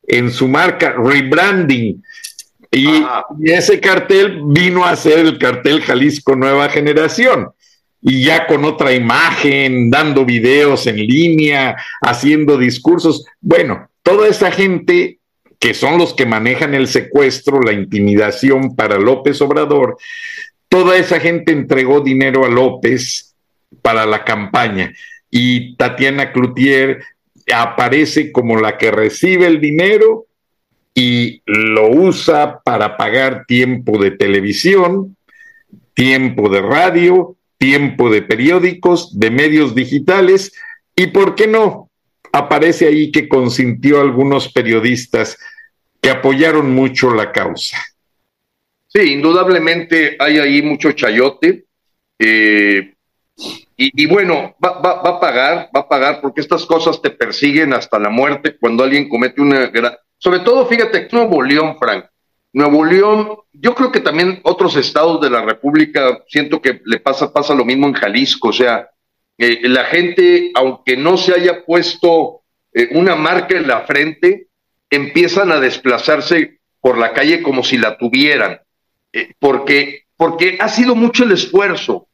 [0.09, 2.03] en su marca, rebranding.
[2.73, 3.05] Y,
[3.45, 7.51] ese cartel vino a ser el cartel Jalisco Nueva Generación.
[8.03, 13.25] Y ya con otra imagen, dando videos en línea, haciendo discursos.
[13.41, 15.21] Bueno, toda esa gente
[15.61, 19.97] que son los que manejan el secuestro, la intimidación para López Obrador,
[20.69, 23.31] toda esa gente entregó dinero a López
[23.81, 24.93] para la campaña.
[25.37, 27.03] Y Tatiana Cloutier
[27.53, 30.27] aparece como la que recibe el dinero
[30.95, 35.17] y lo usa para pagar tiempo de televisión,
[35.93, 40.53] tiempo de radio, tiempo de periódicos, de medios digitales
[40.95, 41.91] y, ¿por qué no?
[42.31, 45.37] Aparece ahí que consintió a algunos periodistas
[46.01, 47.79] que apoyaron mucho la causa.
[48.87, 51.65] Sí, indudablemente hay ahí mucho chayote.
[52.21, 52.94] Eh,
[53.77, 57.99] y, bueno, va, va, a pagar, va a pagar, porque estas cosas te persiguen hasta
[57.99, 59.71] la muerte cuando alguien comete una.
[60.19, 62.07] Sobre todo, fíjate, Nuevo León, Frank.
[62.53, 67.33] Nuevo León, yo creo que también otros estados de la República, siento que le pasa,
[67.33, 68.89] pasa lo mismo en Jalisco, o sea,
[69.37, 74.47] eh, la gente, aunque no se haya puesto eh, una marca en la frente,
[74.89, 78.61] empiezan a desplazarse por la calle como si la tuvieran,
[79.13, 82.07] eh, porque, porque ha sido mucho el esfuerzo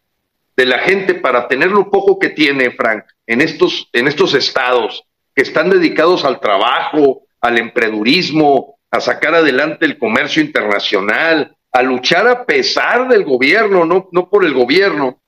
[0.57, 5.05] de la gente para tener lo poco que tiene, Frank, en estos, en estos estados
[5.35, 12.27] que están dedicados al trabajo, al emprendurismo, a sacar adelante el comercio internacional, a luchar
[12.27, 15.21] a pesar del gobierno, no, no por el gobierno,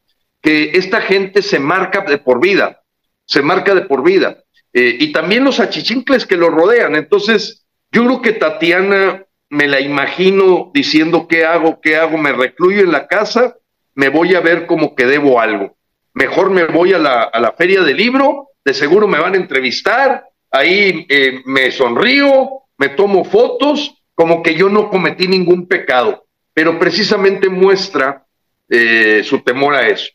[0.42, 2.82] que esta gente se marca de por vida,
[3.24, 4.42] se marca de por vida.
[4.72, 6.96] Eh, y también los achichincles que lo rodean.
[6.96, 12.80] Entonces, yo creo que Tatiana me la imagino diciendo qué hago, qué hago, me recluyo
[12.80, 13.56] en la casa
[13.94, 15.76] me voy a ver como que debo algo.
[16.14, 19.38] Mejor me voy a la, a la feria del libro, de seguro me van a
[19.38, 26.26] entrevistar, ahí eh, me sonrío, me tomo fotos, como que yo no cometí ningún pecado,
[26.52, 28.24] pero precisamente muestra
[28.68, 30.10] eh, su temor a eso.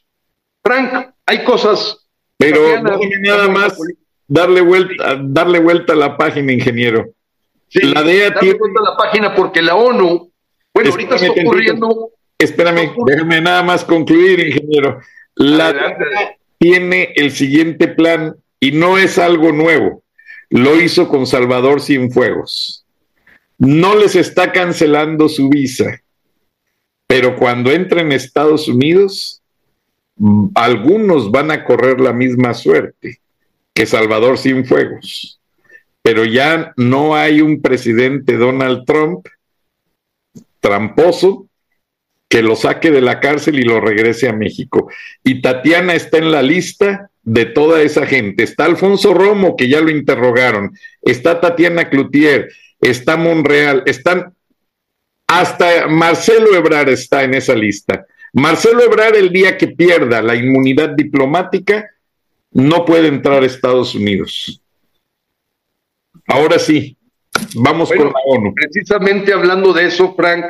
[0.63, 2.03] Frank, hay cosas...
[2.39, 3.75] Pero nada más
[4.27, 7.07] darle vuelta, darle vuelta a la página, ingeniero.
[7.73, 10.31] la DEA darle vuelta a la página porque la ONU,
[10.71, 15.01] bueno, ahorita está ocurriendo Espérame, déjame nada más concluir, ingeniero.
[15.35, 15.97] La
[16.59, 20.03] tiene el siguiente plan y no es algo nuevo.
[20.49, 22.85] Lo hizo con Salvador Cienfuegos.
[23.57, 26.01] No les está cancelando su visa,
[27.07, 29.41] pero cuando entren a Estados Unidos,
[30.53, 33.19] algunos van a correr la misma suerte
[33.73, 35.39] que Salvador Cienfuegos.
[36.03, 39.27] Pero ya no hay un presidente Donald Trump
[40.59, 41.46] tramposo
[42.29, 44.89] que lo saque de la cárcel y lo regrese a México.
[45.23, 48.43] Y Tatiana está en la lista de toda esa gente.
[48.43, 50.77] Está Alfonso Romo, que ya lo interrogaron.
[51.01, 52.49] Está Tatiana Cloutier,
[52.81, 54.33] está Monreal, están
[55.27, 58.05] hasta Marcelo Ebrar está en esa lista.
[58.33, 61.91] Marcelo Ebrar el día que pierda la inmunidad diplomática
[62.51, 64.61] no puede entrar a Estados Unidos.
[66.27, 66.97] Ahora sí,
[67.55, 68.53] vamos con la ONU.
[68.53, 70.45] Precisamente hablando de eso, Frank,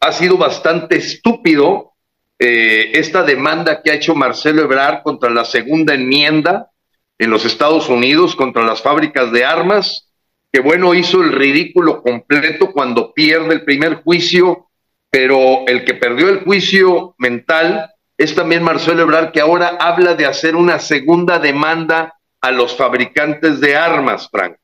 [0.00, 1.92] ha sido bastante estúpido
[2.38, 6.70] eh, esta demanda que ha hecho Marcelo Ebrard contra la segunda enmienda
[7.18, 10.08] en los Estados Unidos, contra las fábricas de armas,
[10.52, 14.68] que bueno, hizo el ridículo completo cuando pierde el primer juicio,
[15.10, 20.26] pero el que perdió el juicio mental es también Marcelo Ebrard, que ahora habla de
[20.26, 24.56] hacer una segunda demanda a los fabricantes de armas, Frank.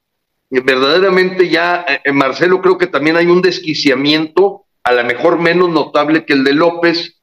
[0.49, 6.25] Verdaderamente ya, eh, Marcelo, creo que también hay un desquiciamiento a lo mejor menos notable
[6.25, 7.21] que el de López,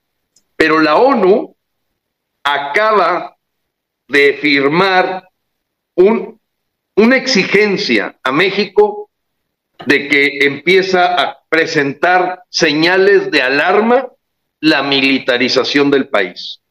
[0.56, 1.56] pero la ONU
[2.44, 3.38] acaba
[4.08, 5.30] de firmar
[5.96, 6.40] un,
[6.96, 9.10] una exigencia a México
[9.86, 14.08] de que empieza a presentar señales de alarma
[14.60, 16.62] la militarización del país.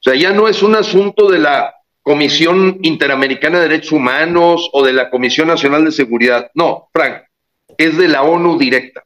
[0.00, 4.84] O sea, ya no es un asunto de la Comisión Interamericana de Derechos Humanos o
[4.84, 6.50] de la Comisión Nacional de Seguridad.
[6.54, 7.22] No, Frank,
[7.78, 9.04] es de la ONU directa.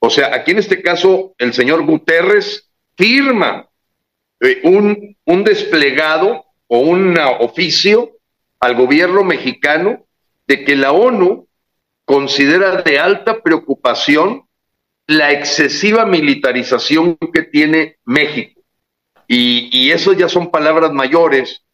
[0.00, 3.68] O sea, aquí en este caso, el señor Guterres firma
[4.40, 8.12] eh, un, un desplegado o un oficio
[8.60, 10.04] al gobierno mexicano
[10.46, 11.48] de que la ONU
[12.04, 14.44] considera de alta preocupación
[15.06, 18.60] la excesiva militarización que tiene México.
[19.26, 21.64] Y, y, eso ya son palabras mayores,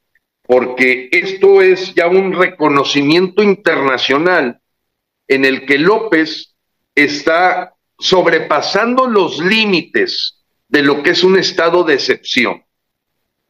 [0.43, 4.61] porque esto es ya un reconocimiento internacional
[5.29, 6.55] en el que López
[6.95, 7.74] está
[8.05, 12.63] sobrepasando los límites de lo que es un estado de excepción.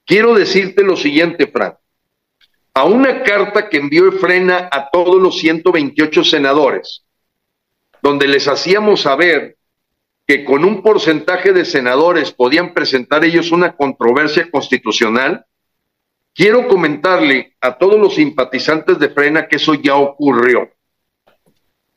[0.07, 1.75] Quiero decirte lo siguiente, Frank.
[2.73, 7.05] A una carta que envió Frena a todos los 128 senadores,
[8.01, 9.57] donde les hacíamos saber
[10.25, 15.45] que con un porcentaje de senadores podían presentar ellos una controversia constitucional,
[16.33, 20.71] quiero comentarle a todos los simpatizantes de Frena que eso ya ocurrió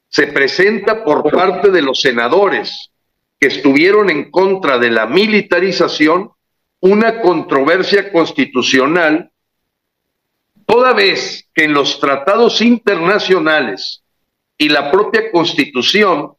[0.10, 2.91] se presenta por parte de los senadores
[3.39, 6.32] que estuvieron en contra de la militarización
[6.80, 9.32] una controversia constitucional,
[10.66, 14.03] toda vez que en los tratados internacionales
[14.58, 16.34] y la propia constitución,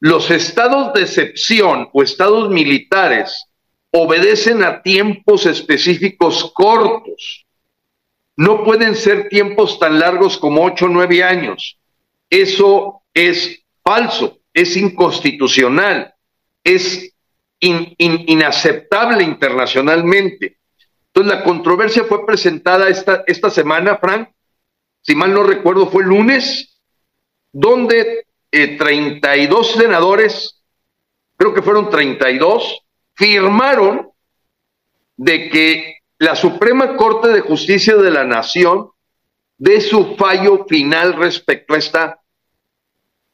[0.00, 3.46] los estados de excepción o estados militares
[3.90, 7.46] obedecen a tiempos específicos cortos.
[8.36, 11.78] No pueden ser tiempos tan largos como ocho o nueve años.
[12.28, 14.40] Eso es falso.
[14.52, 16.14] es inconstitucional,
[16.62, 17.12] es
[17.60, 20.58] inaceptable internacionalmente.
[21.08, 24.28] Entonces la controversia fue presentada esta, esta semana, Frank,
[25.00, 26.80] si mal no recuerdo, fue el lunes,
[27.52, 30.62] donde 32 eh, senadores,
[31.36, 32.82] creo que fueron 32,
[33.14, 34.10] firmaron
[35.16, 38.90] de que la Suprema Corte de Justicia de la Nación
[39.58, 42.20] dé su fallo final respecto a esta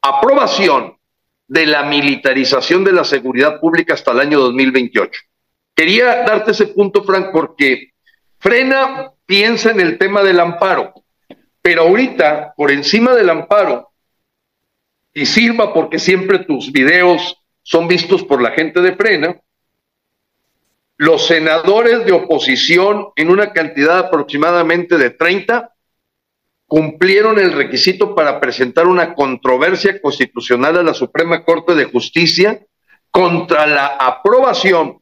[0.02, 0.96] aprobación
[1.46, 5.20] de la militarización de la seguridad pública hasta el año 2028.
[5.74, 7.90] Quería darte ese punto, Frank, porque
[8.38, 10.94] frena, piensa en el tema del amparo,
[11.60, 13.90] pero ahorita, por encima del amparo,
[15.12, 19.40] y sirva porque siempre tus videos son vistos por la gente de frena,
[20.96, 25.72] los senadores de oposición en una cantidad aproximadamente de 30
[26.70, 32.64] cumplieron el requisito para presentar una controversia constitucional a la Suprema Corte de Justicia
[33.10, 35.00] contra la aprobación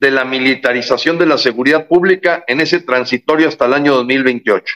[0.00, 4.74] de la militarización de la seguridad pública en ese transitorio hasta el año 2028.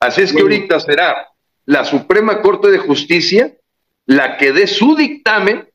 [0.00, 1.26] Así es que ahorita será
[1.64, 3.54] la Suprema Corte de Justicia
[4.04, 5.70] la que dé su dictamen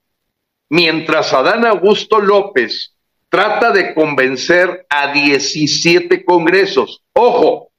[0.70, 2.94] mientras Adán Augusto López
[3.30, 7.02] trata de convencer a 17 congresos.
[7.14, 7.72] Ojo,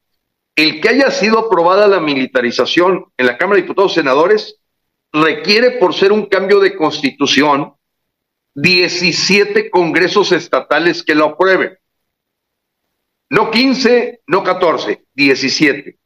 [0.56, 4.60] el que haya sido aprobada la militarización en la Cámara de Diputados y Senadores
[5.12, 7.74] requiere, por ser un cambio de constitución,
[8.54, 11.78] 17 congresos estatales que lo aprueben.
[13.30, 15.98] No 15, no 14, 17.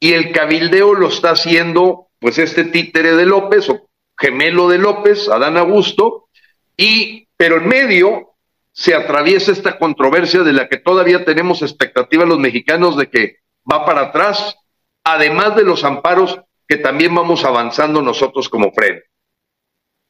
[0.00, 3.88] Y el cabildeo lo está haciendo, pues, este títere de López o
[4.18, 6.28] gemelo de López, Adán Augusto,
[6.76, 8.34] y, pero en medio
[8.72, 13.36] se atraviesa esta controversia de la que todavía tenemos expectativa los mexicanos de que
[13.70, 14.56] va para atrás,
[15.04, 19.00] además de los amparos que también vamos avanzando nosotros como freno.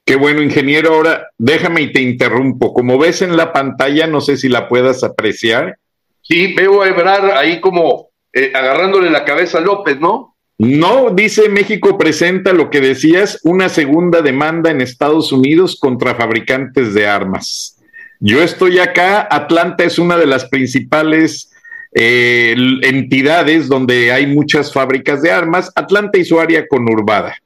[0.07, 0.95] Qué bueno, ingeniero.
[0.95, 2.75] Ahora déjame y te interrumpo.
[2.75, 5.79] Como ves en la pantalla, no sé si la puedas apreciar.
[6.21, 10.37] Sí, veo a Ebrar ahí como eh, agarrándole la cabeza a López, ¿no?
[10.59, 16.95] No, dice México presenta lo que decías, una segunda demanda en Estados Unidos contra fabricantes
[16.95, 17.83] de armas.
[18.21, 21.51] Yo estoy acá, Atlanta es una de las principales
[21.95, 27.37] eh, entidades donde hay muchas fábricas de armas, Atlanta y su área conurbada.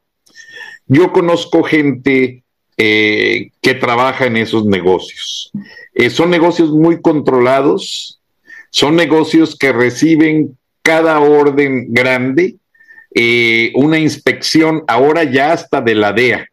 [0.86, 2.42] Yo conozco gente
[2.78, 5.50] eh, que trabaja en esos negocios.
[5.94, 8.20] Eh, son negocios muy controlados,
[8.70, 12.56] son negocios que reciben cada orden grande,
[13.74, 16.48] una inspección ahora ya hasta de la DEA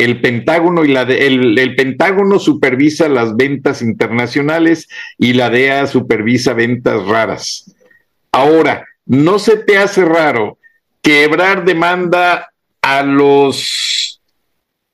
[0.00, 4.88] el Pentágono y la el, Pentágono supervisa las ventas internacionales
[5.18, 7.74] y la DEA supervisa ventas raras.
[8.32, 10.56] Ahora, ¿no se te hace raro
[11.02, 14.22] quebrar demanda a los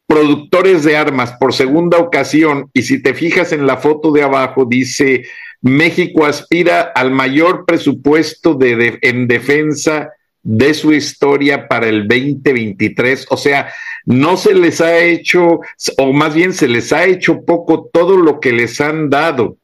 [0.08, 2.68] productores de armas por segunda ocasión?
[2.74, 5.24] Y si te fijas en la foto de abajo, dice
[5.60, 10.10] México aspira al mayor presupuesto de, en defensa
[10.48, 13.26] de su historia para el 2023.
[13.30, 13.72] O sea,
[14.04, 15.58] no se les ha hecho,
[15.98, 19.56] o más bien se les ha hecho poco todo lo que les han dado.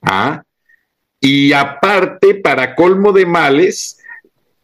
[0.00, 0.42] ¿Ah?
[1.20, 3.98] Y aparte, para colmo de males,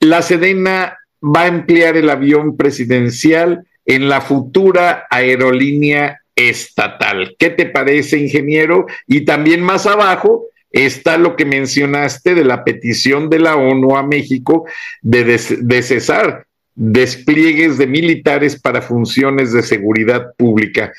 [0.01, 7.37] la Sedena va a emplear el avión presidencial en la futura aerolínea estatal.
[7.39, 8.87] ¿Qué te parece, ingeniero?
[9.07, 14.03] Y también más abajo, está lo que mencionaste de la petición de la ONU a
[14.03, 14.67] México
[15.03, 20.93] de, cesar despliegues de militares para funciones de seguridad pública.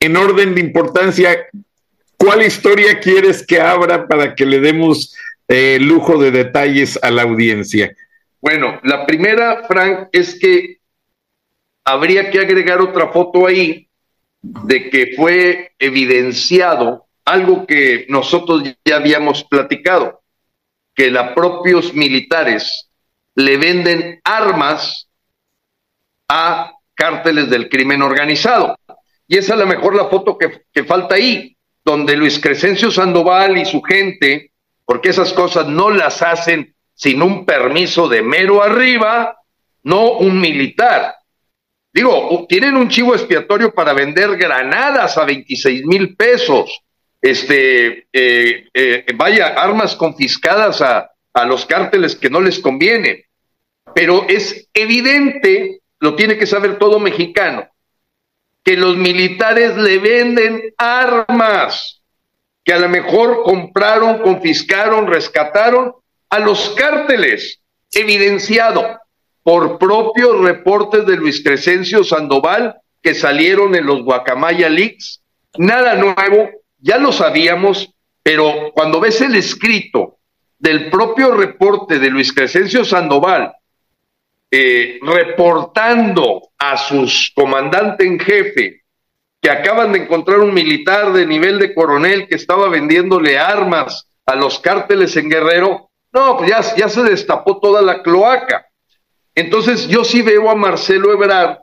[0.00, 1.36] En orden de importancia,
[2.16, 5.14] ¿cuál historia quieres que abra para que le demos
[5.46, 7.94] eh, lujo de detalles a la audiencia?
[8.40, 10.78] Bueno, la primera, Frank, es que
[11.84, 13.86] habría que agregar otra foto ahí
[14.40, 20.22] de que fue evidenciado algo que nosotros ya habíamos platicado,
[20.94, 22.90] que los propios militares
[23.34, 25.08] le venden armas
[26.28, 28.76] a cárteles del crimen organizado.
[29.26, 32.90] Y esa es a lo mejor la foto que, que falta ahí, donde Luis Crescencio
[32.90, 34.52] Sandoval y su gente,
[34.84, 39.36] porque esas cosas no las hacen sin un permiso de mero arriba,
[39.84, 41.14] no un militar.
[41.92, 46.82] Digo, tienen un chivo expiatorio para vender granadas a 26 mil pesos
[47.20, 53.26] este, eh, eh, vaya, armas confiscadas a, a los cárteles que no les conviene.
[53.94, 57.68] Pero es evidente, lo tiene que saber todo mexicano,
[58.64, 62.00] que los militares le venden armas
[62.64, 65.94] que a lo mejor compraron, confiscaron, rescataron
[66.28, 67.60] a los cárteles,
[67.92, 68.98] evidenciado
[69.42, 75.22] por propios reportes de Luis Crescencio Sandoval que salieron en los Guacamaya Leaks,
[75.56, 76.50] nada nuevo,
[76.80, 80.18] ya lo sabíamos, pero cuando ves el escrito
[80.58, 83.52] del propio reporte de Luis Crescencio Sandoval,
[84.50, 88.82] eh, reportando a sus comandantes en jefe
[89.40, 94.34] que acaban de encontrar un militar de nivel de coronel que estaba vendiéndole armas a
[94.34, 98.66] los cárteles en Guerrero, no, pues ya se destapó toda la cloaca.
[99.34, 101.58] Entonces yo sí veo a Marcelo Ebrard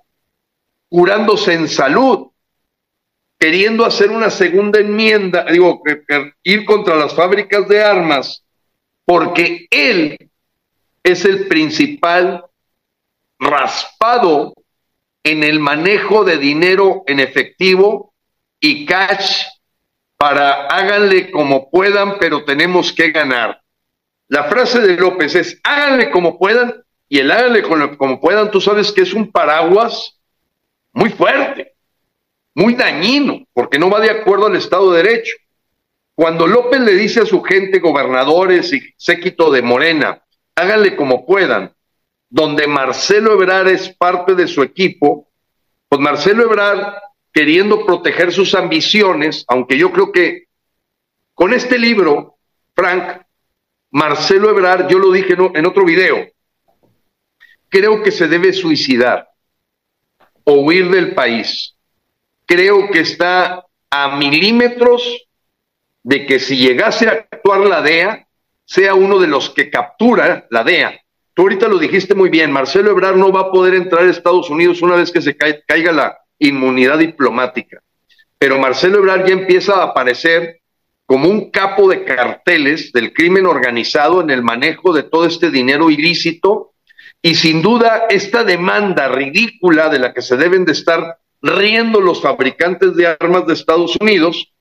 [0.90, 2.30] curándose en salud,
[3.38, 5.82] queriendo hacer una segunda enmienda, digo,
[6.44, 8.44] ir contra las fábricas de armas,
[9.06, 10.30] porque él
[11.04, 12.44] es el principal
[13.40, 14.54] raspado
[15.24, 18.14] en el manejo de dinero en efectivo
[18.60, 19.44] y cash
[20.18, 23.62] para háganle como puedan, pero tenemos que ganar.
[24.28, 27.64] La frase de López es háganle como puedan y el háganle
[27.98, 30.20] como puedan, tú sabes que es un paraguas
[30.92, 31.76] muy fuerte,
[32.58, 35.36] muy dañino, porque no va de acuerdo al Estado de Derecho.
[36.16, 40.24] Cuando López le dice a su gente, gobernadores y séquito de Morena,
[40.56, 41.72] háganle como puedan,
[42.32, 45.30] donde Marcelo Ebrard es parte de su equipo,
[45.88, 46.96] pues Marcelo Ebrard,
[47.32, 50.48] queriendo proteger sus ambiciones, aunque yo creo que
[51.36, 52.40] con este libro,
[52.74, 53.22] Frank,
[53.92, 56.26] Marcelo Ebrard, yo lo dije en otro video,
[57.70, 59.30] creo que se debe suicidar
[60.44, 61.77] o huir del país.
[62.48, 65.28] Creo que está a milímetros
[66.02, 68.28] de que si llegase a actuar la DEA,
[68.66, 71.00] sea uno de los que captura la DEA.
[71.34, 74.50] Tú ahorita lo dijiste muy bien, Marcelo Ebrard no va a poder entrar a Estados
[74.50, 77.82] Unidos una vez que se caiga la inmunidad diplomática.
[78.40, 80.62] Pero Marcelo Ebrard ya empieza a aparecer
[81.06, 85.90] como un capo de carteles del crimen organizado en el manejo de todo este dinero
[85.90, 86.74] ilícito
[87.22, 91.18] y sin duda esta demanda ridícula de la que se deben de estar
[91.48, 94.54] riendo los fabricantes de armas de Estados Unidos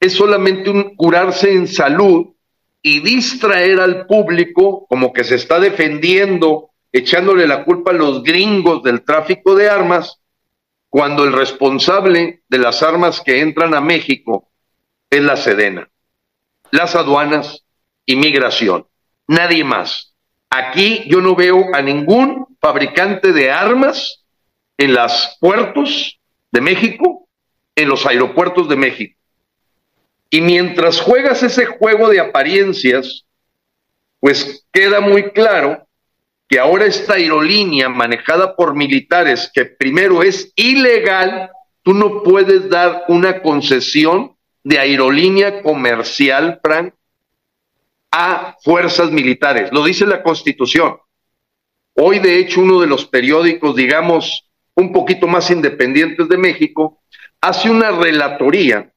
[0.00, 2.34] es solamente un curarse en salud
[2.82, 8.82] y distraer al público como que se está defendiendo, echándole la culpa a los gringos
[8.82, 10.18] del tráfico de armas,
[10.88, 14.50] cuando el responsable de las armas que entran a México
[15.08, 15.88] es la Sedena,
[16.70, 17.64] las aduanas,
[18.04, 18.86] inmigración,
[19.28, 20.14] nadie más.
[20.50, 24.24] Aquí yo no veo a ningún fabricante de armas
[24.76, 26.18] en los puertos
[26.52, 27.26] de México,
[27.74, 29.18] en los aeropuertos de México.
[30.30, 33.24] Y mientras juegas ese juego de apariencias,
[34.20, 35.86] pues queda muy claro
[36.48, 41.50] que ahora esta aerolínea manejada por militares, que primero es ilegal,
[41.82, 46.94] tú no puedes dar una concesión de aerolínea comercial, Frank,
[48.10, 49.72] a fuerzas militares.
[49.72, 50.98] Lo dice la Constitución.
[51.94, 57.02] Hoy, de hecho, uno de los periódicos, digamos, un poquito más independientes de México,
[57.40, 58.90] hace una relatoría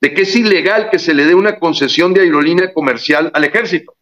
[0.00, 3.94] de que es ilegal que se le dé una concesión de aerolínea comercial al ejército.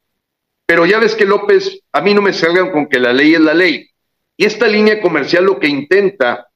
[0.66, 3.40] Pero ya ves que López, a mí no me salgan con que la ley es
[3.40, 3.88] la ley.
[4.36, 6.48] Y esta línea comercial lo que intenta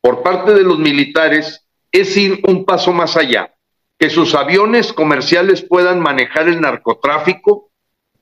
[0.00, 3.54] por parte de los militares es ir un paso más allá,
[3.98, 7.70] que sus aviones comerciales puedan manejar el narcotráfico,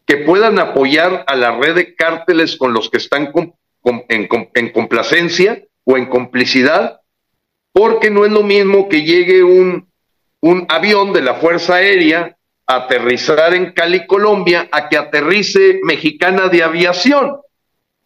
[0.07, 3.33] que puedan apoyar a la red de cárteles con los que están
[4.09, 7.01] en complacencia o en complicidad,
[7.73, 9.89] porque no es lo mismo que llegue un
[10.45, 16.49] un avión de la Fuerza Aérea a aterrizar en Cali, Colombia, a que aterrice Mexicana
[16.49, 17.37] de Aviación.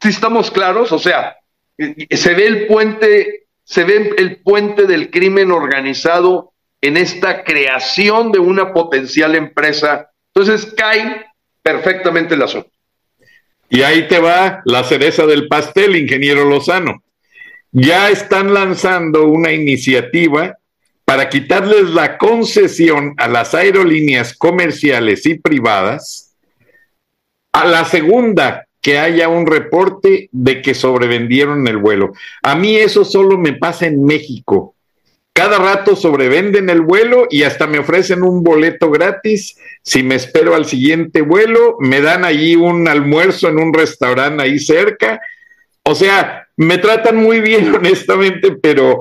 [0.01, 1.37] Si estamos claros, o sea,
[1.77, 8.39] se ve el puente, se ve el puente del crimen organizado en esta creación de
[8.39, 10.09] una potencial empresa.
[10.33, 11.27] Entonces cae
[11.61, 12.71] perfectamente el asunto.
[13.69, 17.03] Y ahí te va la cereza del pastel, ingeniero Lozano.
[17.73, 20.59] Ya están lanzando una iniciativa
[21.05, 26.35] para quitarles la concesión a las aerolíneas comerciales y privadas,
[27.53, 32.13] a la segunda que haya un reporte de que sobrevendieron el vuelo.
[32.43, 34.75] A mí eso solo me pasa en México.
[35.33, 39.57] Cada rato sobrevenden el vuelo y hasta me ofrecen un boleto gratis.
[39.83, 44.59] Si me espero al siguiente vuelo, me dan allí un almuerzo en un restaurante ahí
[44.59, 45.21] cerca.
[45.85, 49.01] O sea, me tratan muy bien, honestamente, pero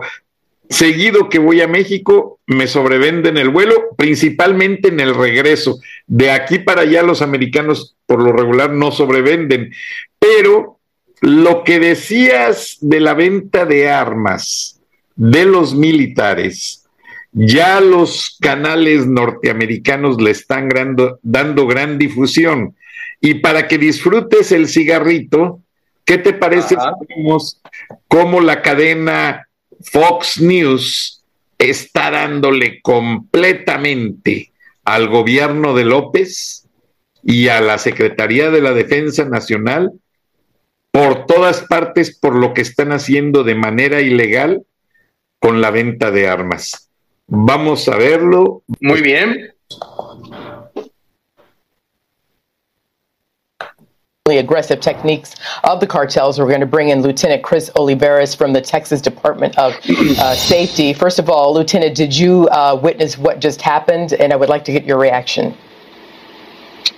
[0.70, 5.80] seguido que voy a México, me sobrevenden el vuelo, principalmente en el regreso.
[6.05, 9.74] De aquí para allá los americanos por lo regular no sobrevenden.
[10.20, 10.80] Pero
[11.22, 14.80] lo que decías de la venta de armas
[15.16, 16.86] de los militares,
[17.32, 20.70] ya los canales norteamericanos le están
[21.24, 22.76] dando gran difusión.
[23.20, 25.62] Y para que disfrutes el cigarrito,
[26.08, 27.62] ¿qué te parece si vemos
[28.08, 29.47] cómo la cadena
[29.82, 31.24] Fox News
[31.60, 34.53] está dándole completamente
[34.86, 36.66] al gobierno de López
[37.24, 39.91] y a la Secretaría de la Defensa Nacional
[40.91, 44.64] por todas partes por lo que están haciendo de manera ilegal
[45.39, 46.89] con la venta de armas.
[47.28, 48.64] Vamos a verlo.
[48.80, 49.53] Muy bien.
[54.36, 56.38] Aggressive techniques of the cartels.
[56.38, 60.91] We're going to bring in Lieutenant Chris Oliveras from the Texas Department of uh, Safety.
[60.91, 64.11] First of all, Lieutenant, did you uh, witness what just happened?
[64.11, 65.55] And I would like to get your reaction.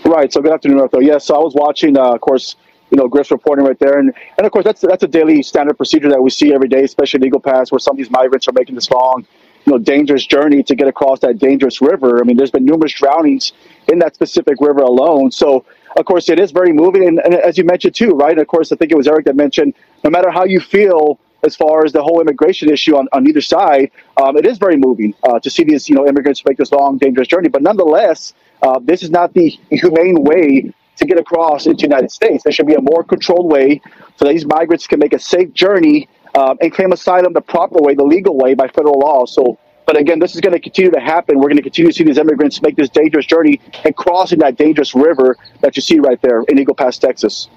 [0.04, 0.34] Right.
[0.34, 1.04] So good afternoon, Arthur.
[1.04, 1.26] Yes.
[1.26, 2.56] So I was watching, uh, of course,
[2.90, 5.78] you know, Griff's reporting right there, and and of course that's that's a daily standard
[5.78, 8.52] procedure that we see every day, especially Eagle Pass, where some of these migrants are
[8.54, 9.28] making this long,
[9.66, 12.20] you know, dangerous journey to get across that dangerous river.
[12.20, 13.54] I mean, there's been numerous drownings
[13.88, 15.32] in that specific river alone.
[15.32, 15.66] So
[15.98, 17.08] of course, it is very moving.
[17.08, 18.32] And, and, as you mentioned too, right?
[18.32, 21.20] And of course, I think it was Eric that mentioned no matter how you feel
[21.44, 23.92] as far as the whole immigration issue on, on either side,
[24.22, 26.98] um, it is very moving uh, to see these you know immigrants make this long,
[26.98, 27.50] dangerous journey.
[27.50, 32.12] But nonetheless, uh, this is not the humane way to get across into the United
[32.12, 32.44] States.
[32.44, 33.82] There should be a more controlled way
[34.18, 37.80] so that these migrants can make a safe journey um, and claim asylum the proper
[37.80, 39.26] way, the legal way by federal law.
[39.26, 39.58] So
[39.90, 41.40] but again, this is going to continue to happen.
[41.40, 44.56] We're going to continue to see these immigrants make this dangerous journey and crossing that
[44.56, 47.50] dangerous river that you see right there in Eagle Pass, Texas.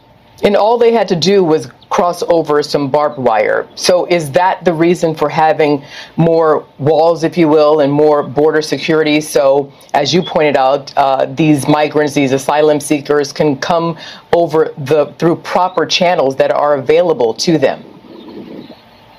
[0.42, 3.68] And all they had to do was cross over some barbed wire.
[3.74, 5.84] So, is that the reason for having
[6.16, 9.20] more walls, if you will, and more border security?
[9.20, 13.98] So, as you pointed out, uh, these migrants, these asylum seekers, can come
[14.32, 17.91] over the through proper channels that are available to them.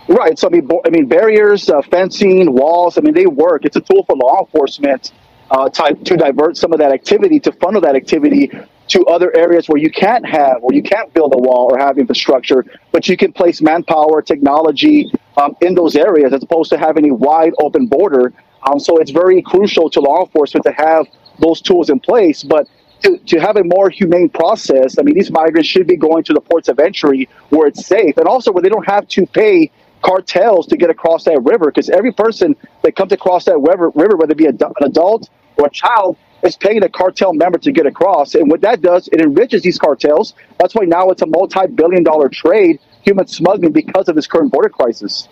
[0.07, 0.37] Right.
[0.37, 2.97] So I mean, I mean, barriers, uh, fencing, walls.
[2.97, 3.65] I mean, they work.
[3.65, 5.13] It's a tool for law enforcement
[5.49, 8.51] uh, type to divert some of that activity, to funnel that activity
[8.87, 11.97] to other areas where you can't have, where you can't build a wall or have
[11.97, 17.09] infrastructure, but you can place manpower, technology um, in those areas as opposed to having
[17.09, 18.33] a wide open border.
[18.69, 21.07] Um, so it's very crucial to law enforcement to have
[21.39, 22.43] those tools in place.
[22.43, 22.67] But
[23.03, 26.33] to, to have a more humane process, I mean, these migrants should be going to
[26.33, 29.71] the ports of entry where it's safe and also where they don't have to pay
[30.03, 34.15] cartels to get across that river because every person that comes across that river, river
[34.15, 37.85] whether it be an adult or a child, is paying a cartel member to get
[37.85, 38.35] across.
[38.35, 40.33] And what that does, it enriches these cartels.
[40.59, 44.51] That's why now it's a multi billion dollar trade, human smuggling, because of this current
[44.51, 45.27] border crisis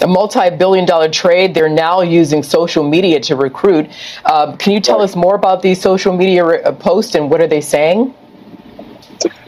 [0.00, 1.54] a multi-billion dollar trade.
[1.54, 3.90] They're now using social media to recruit.
[4.24, 5.04] Uh, can you tell right.
[5.04, 8.14] us more about these social media re- uh, posts and what are they saying?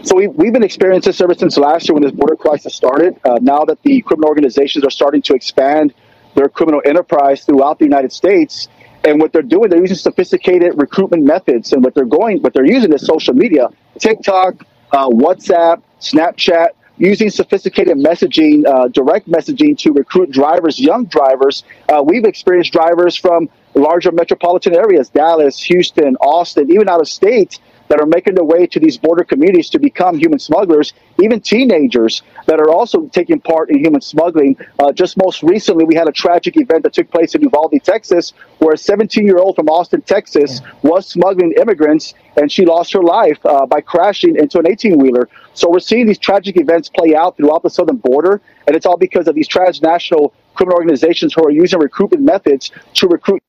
[0.02, 3.18] So we've, we've been experiencing this ever since last year when this border crisis started.
[3.24, 5.94] Uh, now that the criminal organizations are starting to expand
[6.34, 8.68] their criminal enterprise throughout the United States,
[9.04, 12.66] and what they're doing, they're using sophisticated recruitment methods, and what they're going, what they're
[12.66, 13.68] using is social media,
[13.98, 14.62] TikTok,
[14.92, 16.68] uh, WhatsApp, Snapchat,
[16.98, 21.64] using sophisticated messaging, uh, direct messaging to recruit drivers, young drivers.
[21.88, 27.58] Uh, we've experienced drivers from larger metropolitan areas, Dallas, Houston, Austin, even out of state,
[27.90, 32.22] that are making their way to these border communities to become human smugglers, even teenagers
[32.46, 34.56] that are also taking part in human smuggling.
[34.78, 38.32] Uh, just most recently, we had a tragic event that took place in Uvalde, Texas,
[38.58, 43.02] where a 17 year old from Austin, Texas, was smuggling immigrants and she lost her
[43.02, 45.28] life uh, by crashing into an 18 wheeler.
[45.54, 48.96] So we're seeing these tragic events play out throughout the southern border, and it's all
[48.96, 53.42] because of these transnational criminal organizations who are using recruitment methods to recruit.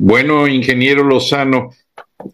[0.00, 1.74] Bueno, ingeniero Lozano,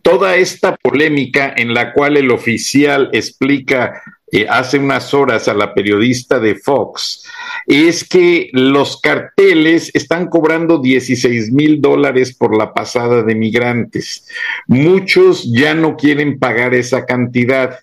[0.02, 5.74] toda esta polémica en la cual el oficial explica eh, hace unas horas a la
[5.74, 7.24] periodista de Fox
[7.66, 14.28] es que los carteles están cobrando 16 mil dólares por la pasada de migrantes.
[14.66, 17.78] Muchos ya no quieren pagar esa cantidad.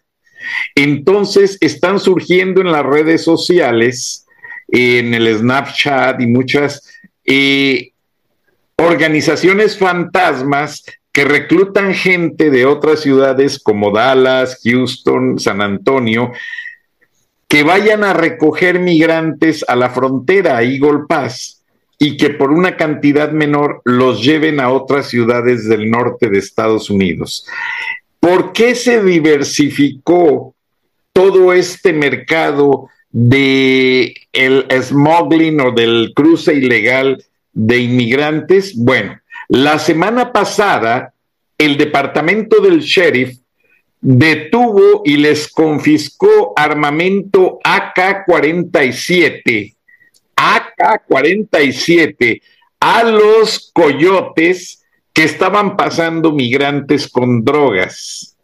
[0.75, 4.25] Entonces están surgiendo en las redes sociales,
[4.67, 7.91] en el Snapchat y muchas eh,
[8.77, 16.31] organizaciones fantasmas que reclutan gente de otras ciudades como Dallas, Houston, San Antonio,
[17.47, 21.61] que vayan a recoger migrantes a la frontera, a Eagle Pass,
[21.99, 26.89] y que por una cantidad menor los lleven a otras ciudades del norte de Estados
[26.89, 27.45] Unidos.
[28.19, 30.55] ¿Por qué se diversificó
[31.13, 38.75] todo este mercado de el smuggling o del cruce ilegal de inmigrantes?
[38.75, 39.20] Bueno,
[39.51, 41.13] la semana pasada,
[41.57, 43.37] el departamento del sheriff
[43.99, 49.75] detuvo y les confiscó armamento AK-47,
[50.37, 52.41] AK-47
[52.79, 58.37] a los coyotes que estaban pasando migrantes con drogas.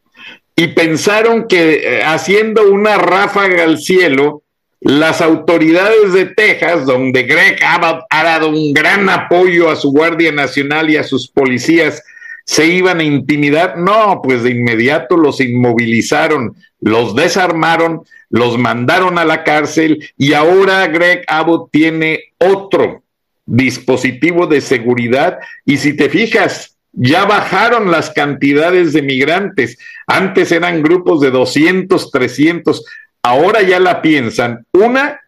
[0.58, 4.44] Y pensaron que eh, haciendo una ráfaga al cielo
[4.80, 10.32] las autoridades de Texas, donde Greg Abbott ha dado un gran apoyo a su Guardia
[10.32, 12.04] Nacional y a sus policías,
[12.46, 13.78] se iban a intimidar.
[13.78, 20.88] No, pues de inmediato los inmovilizaron, los desarmaron, los mandaron a la cárcel y ahora
[20.88, 23.04] Greg Abbott tiene otro
[23.46, 29.78] dispositivo de seguridad y si te fijas, ya bajaron las cantidades de migrantes.
[30.08, 32.84] Antes eran grupos de 200, 300
[33.24, 34.66] ahora ya la piensan.
[34.72, 35.20] Una,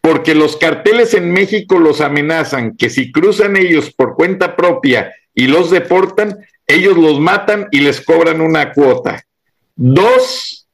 [0.00, 5.48] porque los carteles en México los amenazan que si cruzan ellos por cuenta propia y
[5.48, 9.24] los deportan, ellos los matan y les cobran una cuota.
[9.74, 10.66] Dos,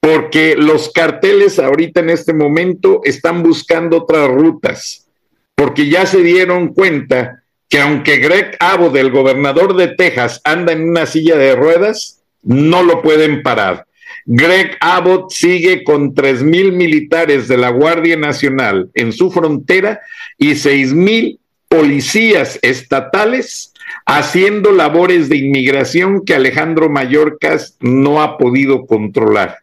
[0.00, 5.06] porque los carteles ahorita en este momento están buscando otras rutas,
[5.54, 10.88] porque ya se dieron cuenta que aunque Greg Abbott, el gobernador de Texas, anda en
[10.88, 13.86] una silla de ruedas, no lo pueden parar.
[14.24, 20.00] Greg Abbott sigue con tres mil militares de la Guardia Nacional en su frontera
[20.38, 21.38] y seis mil
[21.68, 23.72] policías estatales
[24.04, 29.58] haciendo labores de inmigración que Alejandro Mayorkas no ha podido controlar.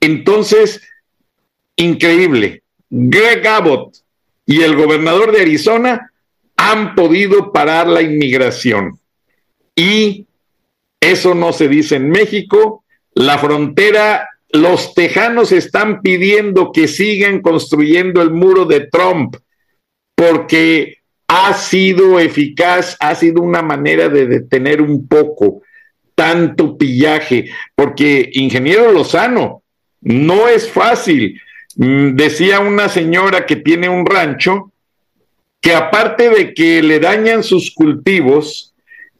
[0.00, 0.82] Entonces,
[1.76, 3.96] increíble, Greg Abbott
[4.46, 6.12] y el gobernador de Arizona
[6.56, 8.98] han podido parar la inmigración.
[9.74, 10.26] Y
[11.00, 12.84] eso no se dice en México,
[13.18, 19.34] la frontera, los tejanos están pidiendo que sigan construyendo el muro de Trump
[20.14, 25.62] porque ha sido eficaz, ha sido una manera de detener un poco
[26.14, 29.64] tanto pillaje, porque ingeniero Lozano,
[30.00, 31.40] no es fácil.
[31.74, 34.72] Mm, decía una señora que tiene un rancho
[35.60, 38.74] que aparte de que le dañan sus cultivos,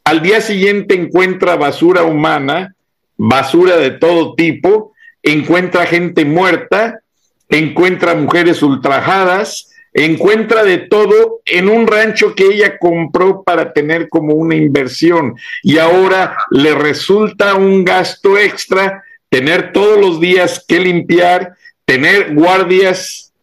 [0.05, 2.75] al día siguiente encuentra basura humana
[3.19, 7.01] basura de todo tipo, encuentra gente muerta,
[7.49, 14.35] encuentra mujeres ultrajadas, encuentra de todo en un rancho que ella compró para tener como
[14.35, 21.55] una inversión y ahora le resulta un gasto extra tener todos los días que limpiar,
[21.85, 23.33] tener guardias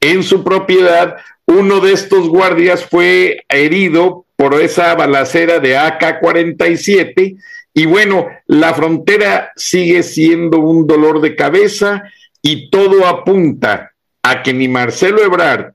[0.00, 1.16] en su propiedad.
[1.44, 7.36] Uno de estos guardias fue herido por esa balacera de AK-47
[7.78, 12.04] y bueno, la frontera sigue siendo un dolor de cabeza
[12.40, 15.74] y todo apunta a que ni Marcelo Ebrard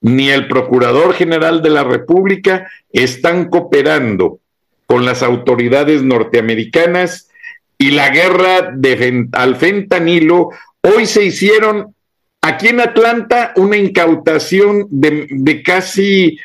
[0.00, 4.40] ni el Procurador General de la República están cooperando
[4.86, 7.28] con las autoridades norteamericanas
[7.76, 10.48] y la guerra de, al fentanilo.
[10.80, 11.94] Hoy se hicieron
[12.40, 16.38] aquí en Atlanta una incautación de, casi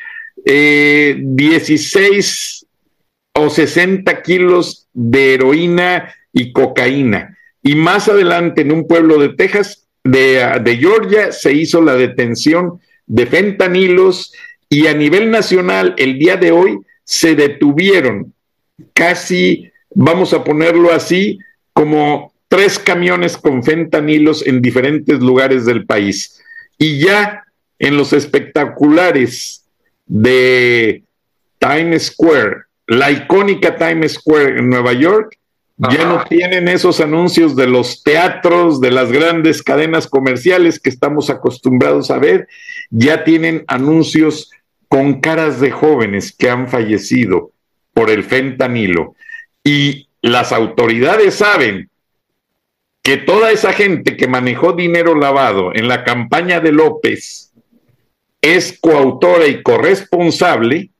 [0.44, 2.63] eh, 16
[3.34, 7.36] o 60 kilos de heroína y cocaína.
[7.62, 12.80] Y más adelante, en un pueblo de Texas, de, de Georgia, se hizo la detención
[13.06, 14.32] de fentanilos
[14.68, 18.32] y a nivel nacional, el día de hoy, se detuvieron
[18.92, 21.38] casi, vamos a ponerlo así,
[21.72, 26.42] como tres camiones con fentanilos en diferentes lugares del país.
[26.78, 27.44] Y ya
[27.78, 29.64] en los espectaculares
[30.06, 31.02] de
[31.58, 35.38] Times Square, la icónica Times Square en Nueva York,
[35.76, 41.30] ya no tienen esos anuncios de los teatros, de las grandes cadenas comerciales que estamos
[41.30, 42.46] acostumbrados a ver,
[42.90, 44.50] ya tienen anuncios
[44.88, 47.50] con caras de jóvenes que han fallecido
[47.92, 49.16] por el fentanilo.
[49.64, 51.90] Y las autoridades saben
[53.02, 57.52] que toda esa gente que manejó dinero lavado en la campaña de López
[58.40, 60.90] es coautora y corresponsable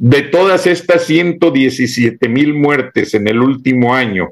[0.00, 4.30] de todas estas 117 mil muertes en el último año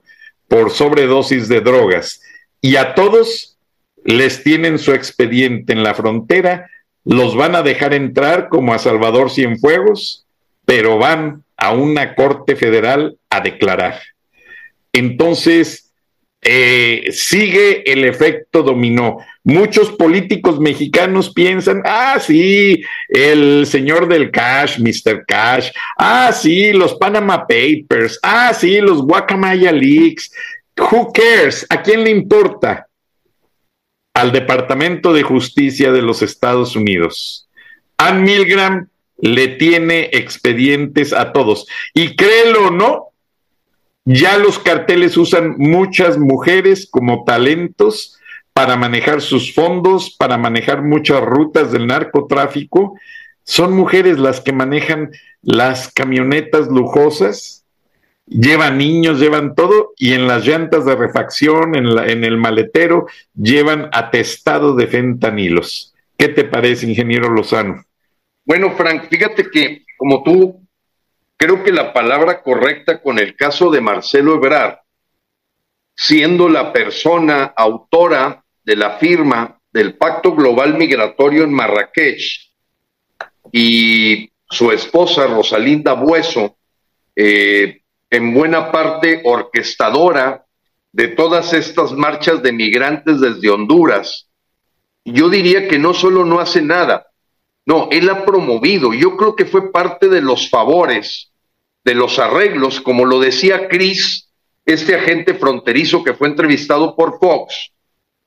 [0.49, 2.23] por sobredosis de drogas,
[2.63, 3.59] y a todos
[4.03, 6.71] les tienen su expediente en la frontera,
[7.05, 10.25] los van a dejar entrar como a Salvador Cienfuegos,
[10.65, 14.01] pero van a una corte federal a declarar.
[14.95, 15.88] Entonces,
[16.41, 19.19] eh, sigue el efecto dominó.
[19.45, 25.25] Muchos políticos mexicanos piensan, ah, sí, el señor del cash, Mr.
[25.27, 30.31] Cash, ah, sí, los Panama Papers, ah, sí, los Guacamaya Leaks.
[30.79, 31.67] Who cares?
[31.71, 32.87] ¿A quién le importa?
[34.15, 37.49] Al Departamento de Justicia de los Estados Unidos.
[37.97, 41.67] Ann Milgram le tiene expedientes a todos.
[41.95, 43.09] Y créelo o no,
[44.11, 48.19] ya los carteles usan muchas mujeres como talentos
[48.55, 52.99] para manejar sus fondos, para manejar muchas rutas del narcotráfico.
[53.45, 55.11] Son mujeres las que manejan
[55.43, 57.67] las camionetas lujosas,
[58.25, 63.09] llevan niños, llevan todo, y en las llantas de refacción, en, la, en el maletero,
[63.35, 65.95] llevan atestado de fentanilos.
[66.17, 67.85] ¿Qué te parece, ingeniero Lozano?
[68.47, 70.63] Bueno, Frank, fíjate que como tú,
[71.39, 74.79] creo que la palabra correcta con el caso de Marcelo Ebrard,
[75.95, 82.53] siendo la persona autora de la firma del Pacto Global Migratorio en Marrakech
[83.53, 86.59] y su esposa Rosalinda Bueso,
[87.15, 90.45] eh, en buena parte orquestadora
[90.93, 94.29] de todas estas marchas de migrantes desde Honduras,
[95.05, 97.08] yo diría que no solo no hace nada,
[97.69, 101.31] no, él ha promovido, yo creo que fue parte de los favores,
[101.85, 104.31] de los arreglos, como lo decía Chris,
[104.65, 107.73] este agente fronterizo que fue entrevistado por Fox,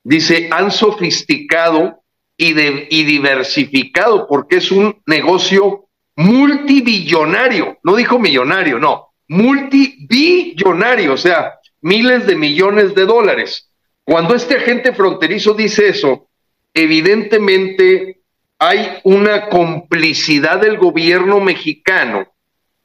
[0.03, 2.03] dice, han sofisticado
[2.37, 5.87] y, diversificado porque es un negocio
[6.17, 13.71] multibillonario, no dijo millonario, no, multibillonario, o sea, miles de millones de dólares.
[14.03, 16.27] Cuando este agente fronterizo dice eso,
[16.75, 18.20] evidentemente
[18.63, 22.31] hay una complicidad del gobierno mexicano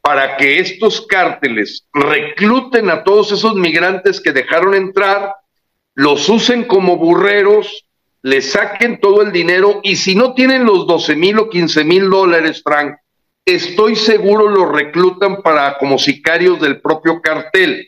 [0.00, 5.34] para que estos cárteles recluten a todos esos migrantes que dejaron entrar,
[5.94, 7.84] los usen como burreros,
[8.22, 12.08] les saquen todo el dinero y si no tienen los 12 mil o 15 mil
[12.08, 12.96] dólares, Frank,
[13.44, 17.86] estoy seguro los reclutan para como sicarios del propio cartel.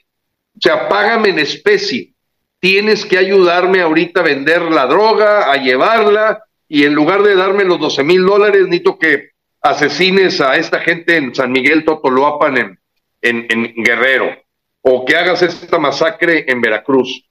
[0.54, 2.12] O sea, págame en especie.
[2.60, 7.64] Tienes que ayudarme ahorita a vender la droga, a llevarla, y en lugar de darme
[7.64, 12.78] los 12 mil dólares, necesito que asesines a esta gente en San Miguel Totoloapan, en,
[13.22, 14.36] en, en Guerrero,
[14.82, 17.24] o que hagas esta masacre en Veracruz.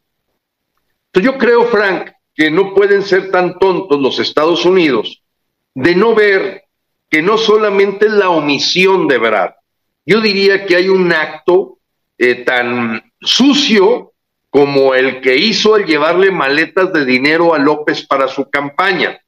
[1.13, 5.23] Yo creo, Frank, que no pueden ser tan tontos los Estados Unidos
[5.73, 6.63] de no ver
[7.09, 9.51] que no solamente es la omisión de Brad,
[10.05, 11.79] yo diría que hay un acto
[12.17, 14.13] eh, tan sucio
[14.49, 19.19] como el que hizo al llevarle maletas de dinero a López para su campaña,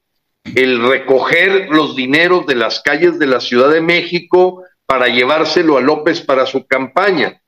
[0.44, 5.82] el recoger los dineros de las calles de la Ciudad de México para llevárselo a
[5.82, 7.42] López para su campaña.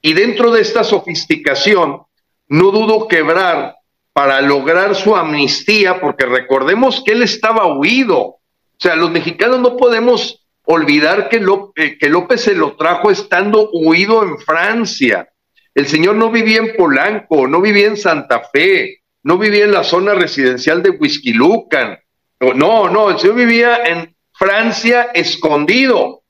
[0.00, 2.02] Y dentro de esta sofisticación,
[2.48, 3.76] no dudo quebrar
[4.12, 8.36] para lograr su amnistía, porque recordemos que él estaba huido,
[8.78, 11.44] o sea, los mexicanos no podemos olvidar que,
[11.76, 15.28] eh, que López se lo trajo estando huido en Francia.
[15.74, 19.84] El señor no vivía en Polanco, no vivía en Santa Fe, no vivía en la
[19.84, 20.96] zona residencial de
[21.34, 21.98] Lucan.
[22.40, 26.22] No, no, señor vivía en Francia escondido.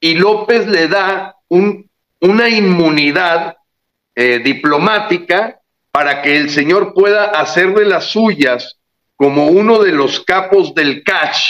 [0.00, 1.88] Y López le da un,
[2.20, 3.56] una inmunidad
[4.14, 5.58] eh, diplomática
[5.90, 8.78] para que el señor pueda hacerle las suyas
[9.16, 11.46] como uno de los capos del cash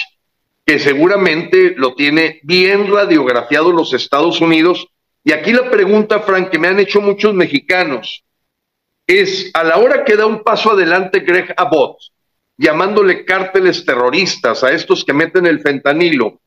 [0.66, 4.86] que seguramente lo tiene bien radiografiado los Estados Unidos.
[5.22, 8.24] Y aquí la pregunta, Frank, que me han hecho muchos mexicanos,
[9.06, 11.98] es a la hora que da un paso adelante Greg Abbott,
[12.56, 16.40] llamándole cárteles terroristas a estos que meten el fentanilo,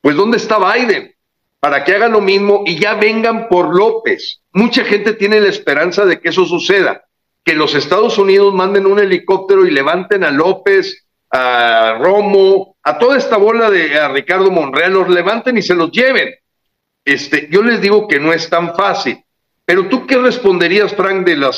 [0.00, 1.14] pues ¿dónde está Biden?
[1.60, 4.42] Para que haga lo mismo y ya vengan por López.
[4.52, 7.04] Mucha gente tiene la esperanza de que eso suceda,
[7.44, 13.16] que los Estados Unidos manden un helicóptero y levanten a López, a Romo, a toda
[13.16, 16.34] esta bola de a Ricardo Monreal, los levanten y se los lleven.
[17.04, 19.24] Este, yo les digo que no es tan fácil.
[19.64, 21.50] Pero tú qué responderías, Frank, de la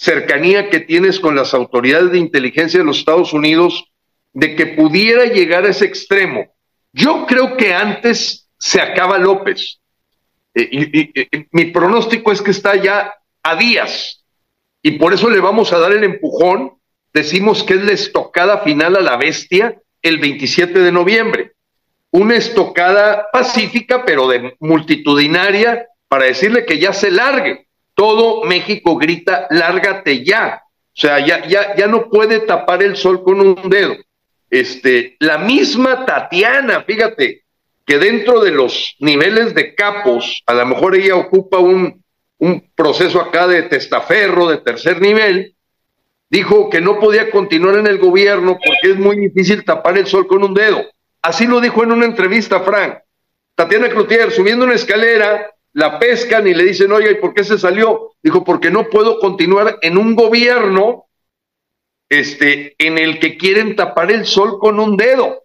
[0.00, 3.84] cercanía que tienes con las autoridades de inteligencia de los Estados Unidos
[4.32, 6.46] de que pudiera llegar a ese extremo?
[6.92, 9.78] Yo creo que antes se acaba López.
[10.54, 11.12] Eh, y,
[11.52, 14.24] mi pronóstico es que está ya a días
[14.82, 16.72] y por eso le vamos a dar el empujón
[17.12, 21.52] decimos que es la estocada final a la bestia el 27 de noviembre.
[22.10, 27.68] Una estocada pacífica, pero de multitudinaria, para decirle que ya se largue.
[28.00, 30.62] Todo México grita, lárgate ya.
[30.64, 33.94] O sea, ya, ya, ya no puede tapar el sol con un dedo.
[34.48, 37.42] Este, la misma Tatiana, fíjate,
[37.84, 42.02] que dentro de los niveles de capos, a lo mejor ella ocupa un,
[42.38, 45.54] un proceso acá de testaferro de tercer nivel,
[46.30, 50.26] dijo que no podía continuar en el gobierno porque es muy difícil tapar el sol
[50.26, 50.82] con un dedo.
[51.20, 52.94] Así lo dijo en una entrevista, Frank.
[53.54, 57.58] Tatiana Cloutier, subiendo una escalera, la pescan y le dicen, oiga, ¿y por qué se
[57.58, 58.12] salió?
[58.22, 61.06] Dijo, porque no puedo continuar en un gobierno
[62.08, 65.44] este, en el que quieren tapar el sol con un dedo.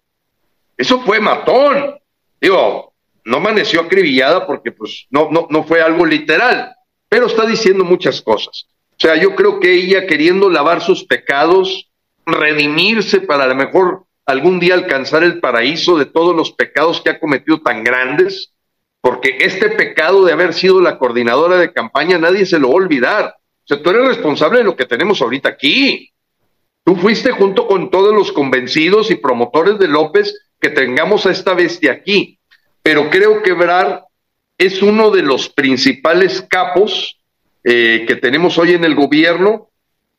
[0.77, 1.95] Eso fue matón.
[2.41, 6.75] Digo, no amaneció acribillada porque pues no, no, no fue algo literal,
[7.07, 8.67] pero está diciendo muchas cosas.
[8.91, 11.91] O sea, yo creo que ella queriendo lavar sus pecados,
[12.25, 17.11] redimirse para a lo mejor algún día alcanzar el paraíso de todos los pecados que
[17.11, 18.54] ha cometido tan grandes,
[19.05, 22.77] porque este pecado de haber sido la coordinadora de campaña nadie se lo va a
[22.77, 23.35] olvidar.
[23.37, 26.11] O sea, tú eres responsable de lo que tenemos ahorita aquí.
[26.83, 31.53] Tú fuiste junto con todos los convencidos y promotores de López que tengamos a esta
[31.53, 32.39] bestia aquí.
[32.81, 34.05] Pero creo que Brar
[34.57, 37.19] es uno de los principales capos
[37.63, 39.69] eh, que tenemos hoy en el gobierno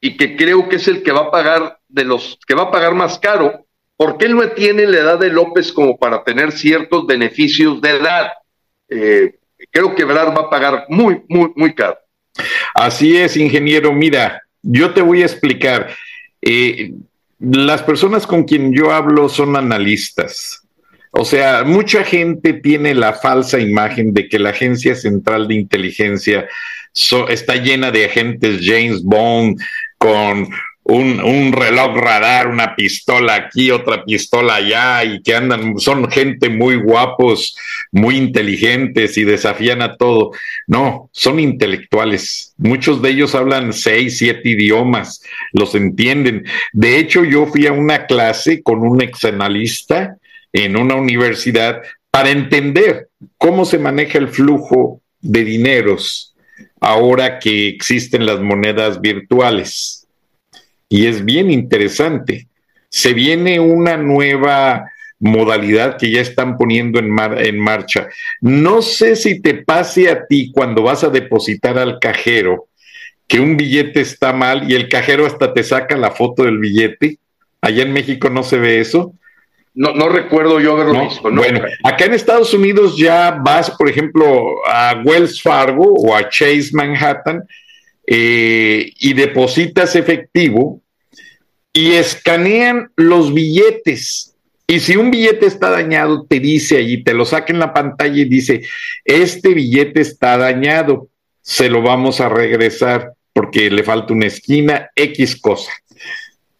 [0.00, 2.70] y que creo que es el que va a pagar de los que va a
[2.70, 3.66] pagar más caro,
[3.96, 8.28] porque él no tiene la edad de López como para tener ciertos beneficios de edad.
[8.88, 9.34] Eh,
[9.70, 11.98] creo que Ebrard va a pagar muy, muy, muy caro.
[12.74, 13.92] Así es, ingeniero.
[13.92, 15.90] Mira, yo te voy a explicar.
[16.42, 16.92] Eh,
[17.38, 20.62] las personas con quien yo hablo son analistas.
[21.10, 26.46] O sea, mucha gente tiene la falsa imagen de que la Agencia Central de Inteligencia
[27.28, 29.58] está llena de agentes James Bond
[29.98, 30.48] con
[30.88, 36.76] un, reloj radar, una pistola aquí, otra pistola allá, y que andan, son gente muy
[36.76, 37.56] guapos,
[37.90, 40.32] muy inteligentes y desafían a todo.
[40.66, 42.54] No, son intelectuales.
[42.56, 45.22] Muchos de ellos hablan seis, siete idiomas,
[45.52, 46.44] los entienden.
[46.72, 50.16] De hecho, yo fui a una clase con un exanalista
[50.52, 53.08] en una universidad para entender
[53.38, 56.34] cómo se maneja el flujo de dineros
[56.80, 60.05] ahora que existen las monedas virtuales
[60.88, 62.48] y es bien interesante.
[62.88, 68.08] Se viene una nueva modalidad que ya están poniendo en, en marcha.
[68.40, 72.68] No sé si te pase a ti cuando vas a depositar al cajero
[73.26, 77.18] que un billete está mal y el cajero hasta te saca la foto del billete.
[77.60, 79.12] Allá en México no se ve eso.
[79.74, 81.30] No, no recuerdo yo haberlo visto.
[81.30, 86.70] Bueno, acá en Estados Unidos ya vas, por ejemplo, a Wells Fargo o a Chase
[86.72, 87.42] Manhattan
[88.06, 90.80] eh, y depositas efectivo
[91.72, 94.34] y escanean los billetes.
[94.68, 98.16] Y si un billete está dañado, te dice allí, te lo saca en la pantalla
[98.16, 98.62] y dice,
[99.04, 101.08] este billete está dañado,
[101.42, 105.70] se lo vamos a regresar porque le falta una esquina, X cosa.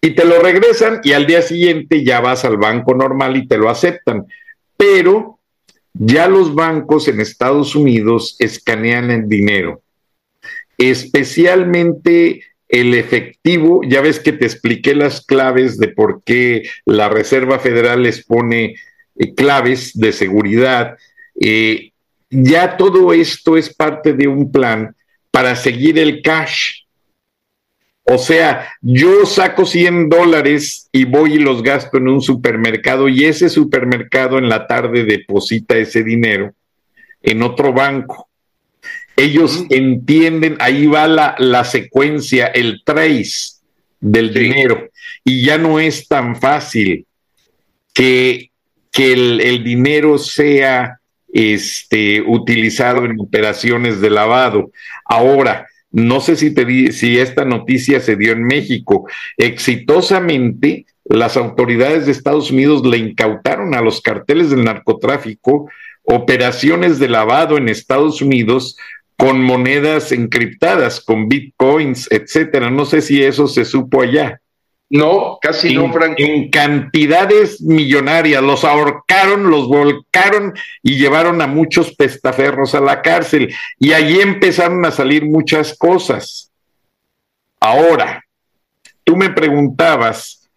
[0.00, 3.56] Y te lo regresan y al día siguiente ya vas al banco normal y te
[3.56, 4.26] lo aceptan.
[4.76, 5.40] Pero
[5.94, 9.82] ya los bancos en Estados Unidos escanean el dinero
[10.78, 17.58] especialmente el efectivo, ya ves que te expliqué las claves de por qué la Reserva
[17.58, 18.74] Federal les pone
[19.16, 20.96] eh, claves de seguridad.
[21.40, 21.92] Eh,
[22.30, 24.94] ya todo esto es parte de un plan
[25.30, 26.82] para seguir el cash.
[28.08, 33.24] O sea, yo saco 100 dólares y voy y los gasto en un supermercado y
[33.24, 36.54] ese supermercado en la tarde deposita ese dinero
[37.20, 38.25] en otro banco.
[39.16, 43.56] Ellos entienden, ahí va la, secuencia, el trace
[43.98, 44.90] del dinero.
[45.24, 47.06] Y ya no es tan fácil
[47.94, 48.50] que,
[48.92, 51.00] que el, dinero sea
[51.32, 54.70] este, utilizado en operaciones de lavado.
[55.06, 59.08] Ahora, no sé si, te si esta noticia se dio en México.
[59.38, 65.70] Exitosamente, las autoridades de Estados Unidos le incautaron a los carteles del narcotráfico
[66.06, 68.76] operaciones de lavado en Estados Unidos
[69.16, 72.70] con monedas encriptadas, con bitcoins, etcétera.
[72.70, 74.40] No sé si eso se supo allá.
[74.88, 76.14] No, casi no, Frank.
[76.18, 83.52] En cantidades millonarias, los ahorcaron, los volcaron y llevaron a muchos pestaferros a la cárcel.
[83.78, 86.52] Y allí empezaron a salir muchas cosas.
[87.58, 88.24] Ahora,
[89.02, 90.48] tú me preguntabas,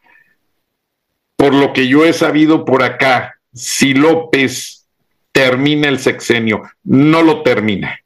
[1.35, 4.87] por lo que yo he sabido por acá, si López
[5.31, 6.63] termina el sexenio.
[6.83, 7.99] No lo termina.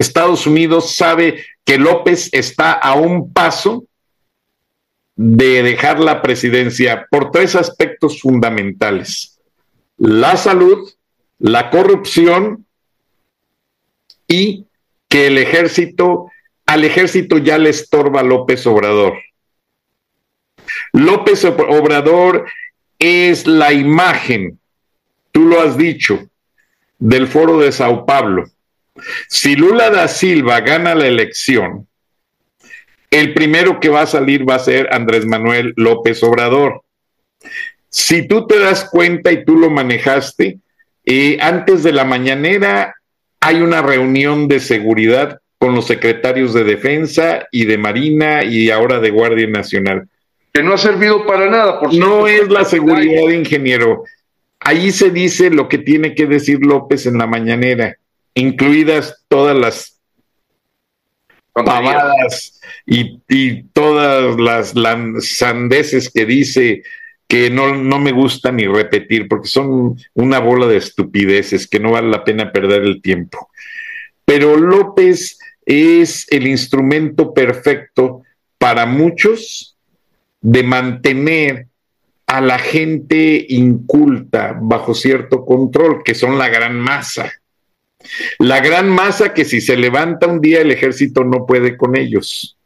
[0.00, 3.84] Estados Unidos sabe que López está a un paso
[5.14, 9.38] de dejar la presidencia por tres aspectos fundamentales.
[9.98, 10.88] La salud,
[11.38, 12.64] la corrupción
[14.26, 14.64] y
[15.06, 16.30] que el ejército,
[16.64, 19.18] al ejército ya le estorba López Obrador.
[20.94, 22.46] López Obrador
[22.98, 24.58] es la imagen,
[25.30, 26.26] tú lo has dicho,
[26.98, 28.46] del foro de Sao Paulo
[29.28, 31.86] si Lula da Silva gana la elección,
[33.10, 36.82] el primero que va a salir va a ser Andrés Manuel López Obrador.
[37.88, 40.58] Si tú te das cuenta y tú lo manejaste,
[41.04, 42.94] eh, antes de la mañanera
[43.40, 49.00] hay una reunión de seguridad con los secretarios de Defensa y de Marina y ahora
[49.00, 50.08] de Guardia Nacional.
[50.52, 54.04] Que no ha servido para nada, por No es la seguridad, ingeniero.
[54.60, 57.96] Ahí se dice lo que tiene que decir López en la mañanera
[58.34, 60.00] incluidas todas las
[61.52, 64.72] pavadas y, todas las,
[65.26, 66.82] sandeces que dice
[67.28, 71.92] que no, no me gusta ni repetir porque son una bola de estupideces que no
[71.92, 73.50] vale la pena perder el tiempo.
[74.24, 78.22] Pero López es el instrumento perfecto
[78.58, 79.76] para muchos
[80.40, 81.66] de mantener
[82.26, 87.32] a la gente inculta bajo cierto control, que son la gran masa.
[88.38, 92.56] La gran masa que si se levanta un día el ejército no puede con ellos.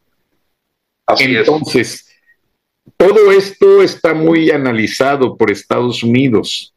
[1.19, 2.09] Entonces,
[2.97, 6.75] todo esto está muy analizado por Estados Unidos.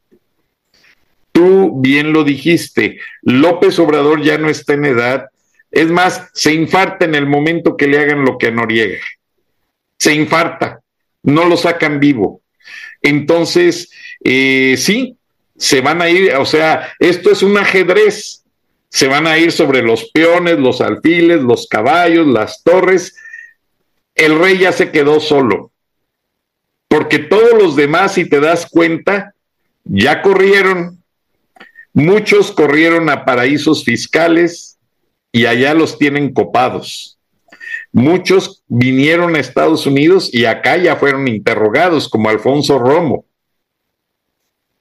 [1.32, 5.26] Tú bien lo dijiste, López Obrador ya no está en edad,
[5.70, 8.98] es más, se infarta en el momento que le hagan lo que a Noriega.
[9.98, 10.80] Se infarta,
[11.22, 12.40] no lo sacan vivo.
[13.02, 13.90] Entonces,
[14.24, 15.16] eh, sí,
[15.56, 18.37] se van a ir, o sea, esto es un ajedrez.
[18.90, 23.16] Se van a ir sobre los peones, los alfiles, los caballos, las torres.
[24.14, 25.72] El rey ya se quedó solo
[26.88, 29.34] porque todos los demás, si te das cuenta,
[29.84, 31.02] ya corrieron,
[31.92, 34.78] muchos corrieron a paraísos fiscales
[35.30, 37.18] y allá los tienen copados.
[37.92, 43.26] Muchos vinieron a Estados Unidos y acá ya fueron interrogados, como Alfonso Romo,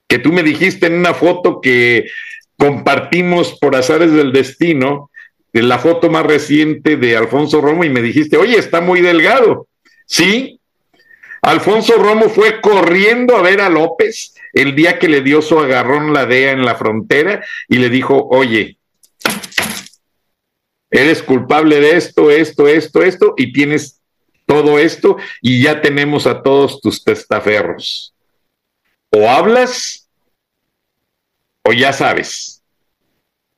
[0.08, 2.10] que tú me dijiste en una foto que
[2.58, 5.12] compartimos por azares del destino,
[5.54, 9.68] la foto más reciente de Alfonso Romo, y me dijiste, oye, está muy delgado.
[10.06, 10.60] Sí,
[11.42, 16.14] Alfonso Romo fue corriendo a ver a López el día que le dio su agarrón
[16.14, 18.78] la DEA en la frontera y le dijo, oye,
[20.90, 24.02] eres culpable de esto, esto, esto, esto, y tienes
[24.46, 28.14] todo esto y ya tenemos a todos tus testaferros.
[29.12, 30.07] O hablas
[31.68, 32.64] o ya sabes.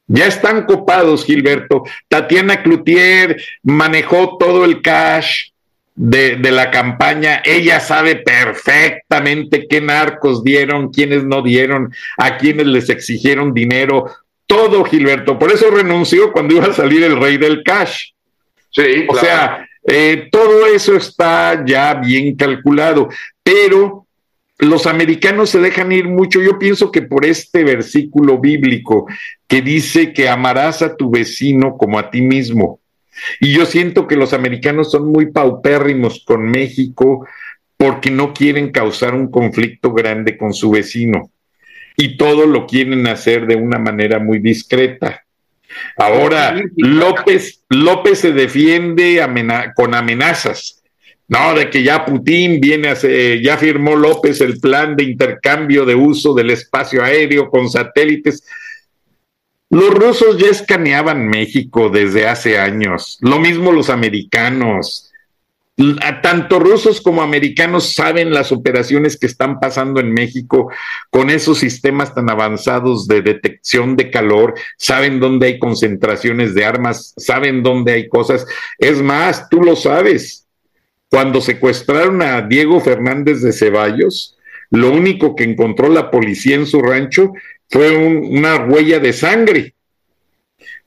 [0.08, 1.84] Ya están copados, Gilberto.
[2.08, 5.52] Tatiana Cloutier manejó todo el cash,
[6.00, 12.90] de, la campaña, ella sabe perfectamente qué narcos dieron, quiénes no dieron, a quiénes les
[12.90, 14.06] exigieron dinero,
[14.48, 15.38] todo Gilberto.
[15.38, 18.12] Por eso renunció cuando iba a salir el rey del cash.
[18.72, 23.10] Sí, o sea, eh, todo eso está ya bien calculado,
[23.44, 24.08] pero
[24.60, 26.42] los americanos se dejan ir mucho.
[26.42, 29.08] Yo pienso que por este versículo bíblico
[29.48, 32.82] que dice que amarás a tu vecino como a ti mismo.
[33.40, 37.26] Y yo siento que los americanos son muy paupérrimos con México
[37.78, 41.32] porque no quieren causar un conflicto grande con su vecino.
[41.96, 45.24] Y todo lo quieren hacer de una manera muy discreta.
[45.98, 49.26] Ahora, López, López se defiende
[49.76, 50.79] con amenazas.
[51.30, 55.94] No, de que ya Putin viene a ya firmó López el plan de intercambio de
[55.94, 58.44] uso del espacio aéreo con satélites.
[59.70, 65.06] Los rusos ya escaneaban México desde hace años, lo mismo los americanos.
[66.24, 70.72] Tanto rusos como americanos saben las operaciones que están pasando en México
[71.12, 77.14] con esos sistemas tan avanzados de detección de calor, saben dónde hay concentraciones de armas,
[77.16, 78.46] saben dónde hay cosas.
[78.80, 80.48] Es más, tú lo sabes,
[81.10, 84.38] cuando secuestraron a Diego Fernández de Ceballos,
[84.70, 87.34] lo único que encontró la policía en su rancho
[87.70, 89.74] fue una huella de sangre.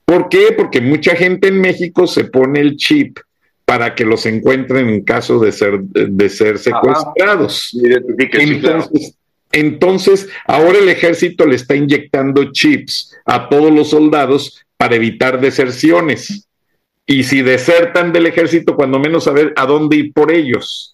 [0.05, 0.53] ¿Por qué?
[0.57, 3.19] Porque mucha gente en México se pone el chip
[3.65, 7.77] para que los encuentren en caso de ser, de ser secuestrados.
[8.32, 9.16] Entonces,
[9.53, 16.49] entonces, ahora el ejército le está inyectando chips a todos los soldados para evitar deserciones.
[17.07, 20.93] Y si desertan del ejército, cuando menos saber a dónde ir por ellos.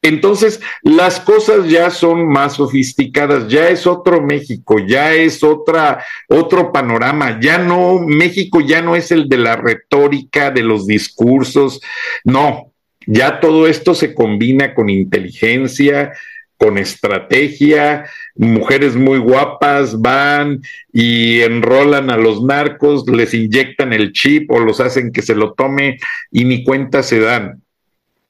[0.00, 6.70] Entonces, las cosas ya son más sofisticadas, ya es otro México, ya es otra, otro
[6.70, 11.80] panorama, ya no, México ya no es el de la retórica, de los discursos,
[12.22, 12.72] no,
[13.06, 16.12] ya todo esto se combina con inteligencia,
[16.58, 18.04] con estrategia,
[18.34, 20.60] mujeres muy guapas van
[20.92, 25.54] y enrolan a los narcos, les inyectan el chip o los hacen que se lo
[25.54, 25.98] tome
[26.30, 27.62] y ni cuenta se dan.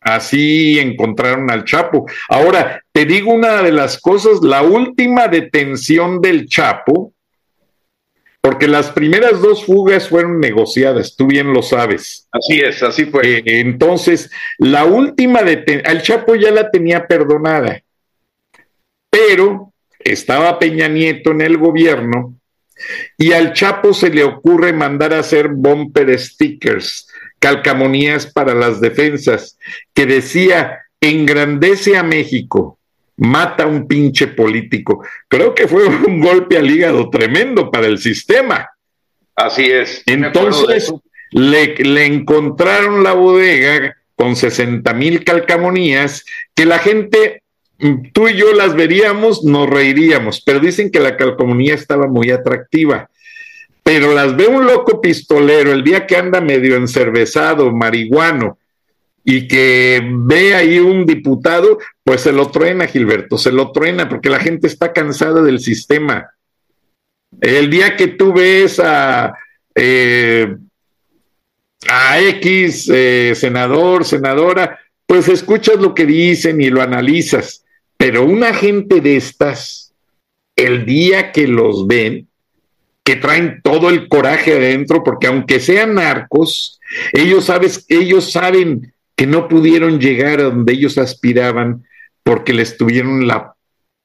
[0.00, 2.06] Así encontraron al Chapo.
[2.28, 7.12] Ahora, te digo una de las cosas, la última detención del Chapo,
[8.40, 12.28] porque las primeras dos fugas fueron negociadas, tú bien lo sabes.
[12.30, 13.38] Así es, así fue.
[13.38, 17.82] Eh, entonces, la última detención, al Chapo ya la tenía perdonada,
[19.10, 22.35] pero estaba Peña Nieto en el gobierno
[23.16, 27.09] y al Chapo se le ocurre mandar a hacer bumper stickers
[27.39, 29.59] calcamonías para las defensas,
[29.94, 32.78] que decía, engrandece a México,
[33.16, 35.05] mata a un pinche político.
[35.28, 38.68] Creo que fue un golpe al hígado tremendo para el sistema.
[39.36, 40.02] Así es.
[40.06, 40.93] Entonces,
[41.30, 46.24] le, le, encontraron la bodega con 60 mil calcamonías
[46.55, 47.43] que la gente
[48.12, 53.09] tú y yo las veríamos, nos reiríamos, pero dicen que la calcomanía estaba muy atractiva.
[53.82, 58.59] Pero las ve un loco pistolero el día que anda medio encervezado, marihuano,
[59.24, 64.30] y que ve ahí un diputado, pues se lo truena, Gilberto, se lo truena, porque
[64.30, 66.30] la gente está cansada del sistema.
[67.40, 69.34] El día que tú ves a,
[69.74, 70.56] eh,
[71.88, 77.64] a X eh, senador, senadora, pues escuchas lo que dicen y lo analizas.
[77.99, 79.93] Pero una gente de estas,
[80.57, 82.29] el día que los ven,
[83.05, 86.81] que traen todo el coraje adentro, porque aunque sean narcos,
[87.12, 91.85] ellos, sabes, ellos saben que no pudieron llegar a donde ellos aspiraban
[92.23, 93.55] porque les tuvieron la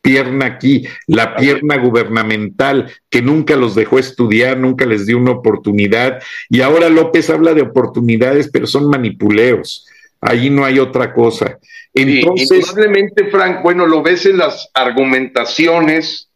[0.02, 6.22] pierna aquí, la pierna gubernamental, que nunca los dejó estudiar, nunca les dio una oportunidad.
[6.50, 9.88] Y ahora López habla de oportunidades, pero son manipuleos.
[10.26, 11.60] Allí no hay otra cosa.
[11.94, 12.72] Entonces.
[12.72, 16.32] probablemente, Frank, bueno, lo ves en las argumentaciones,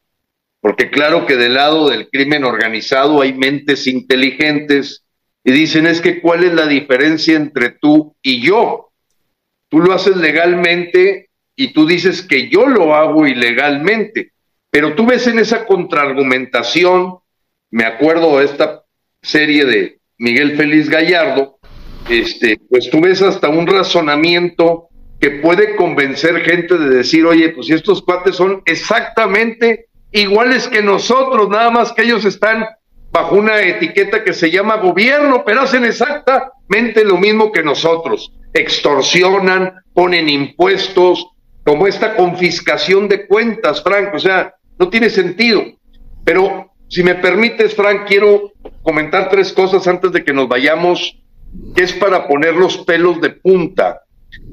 [0.60, 5.06] porque claro que del lado del crimen organizado hay mentes inteligentes
[5.44, 8.92] y dicen es que cuál es la diferencia entre tú y yo.
[9.70, 14.34] Tú lo haces legalmente y tú dices que yo lo hago ilegalmente,
[14.70, 17.20] pero tú ves en esa contraargumentación,
[17.72, 18.84] me acuerdo de esta
[19.22, 21.57] serie de Miguel Félix Gallardo,
[22.10, 24.90] este, pues tú ves hasta un razonamiento
[25.20, 30.82] que puede convencer gente de decir, oye, pues si estos cuates son exactamente iguales que
[30.82, 32.66] nosotros, nada más que ellos están
[33.12, 38.32] bajo una etiqueta que se llama gobierno, pero hacen exactamente lo mismo que nosotros.
[38.54, 41.28] Extorsionan, ponen impuestos,
[41.64, 45.64] como esta confiscación de cuentas, Frank, o sea, no tiene sentido.
[46.24, 48.54] Pero si me permites, Frank, quiero
[48.84, 51.18] comentar tres cosas antes de que nos vayamos,
[51.76, 54.02] que es para poner los pelos de punta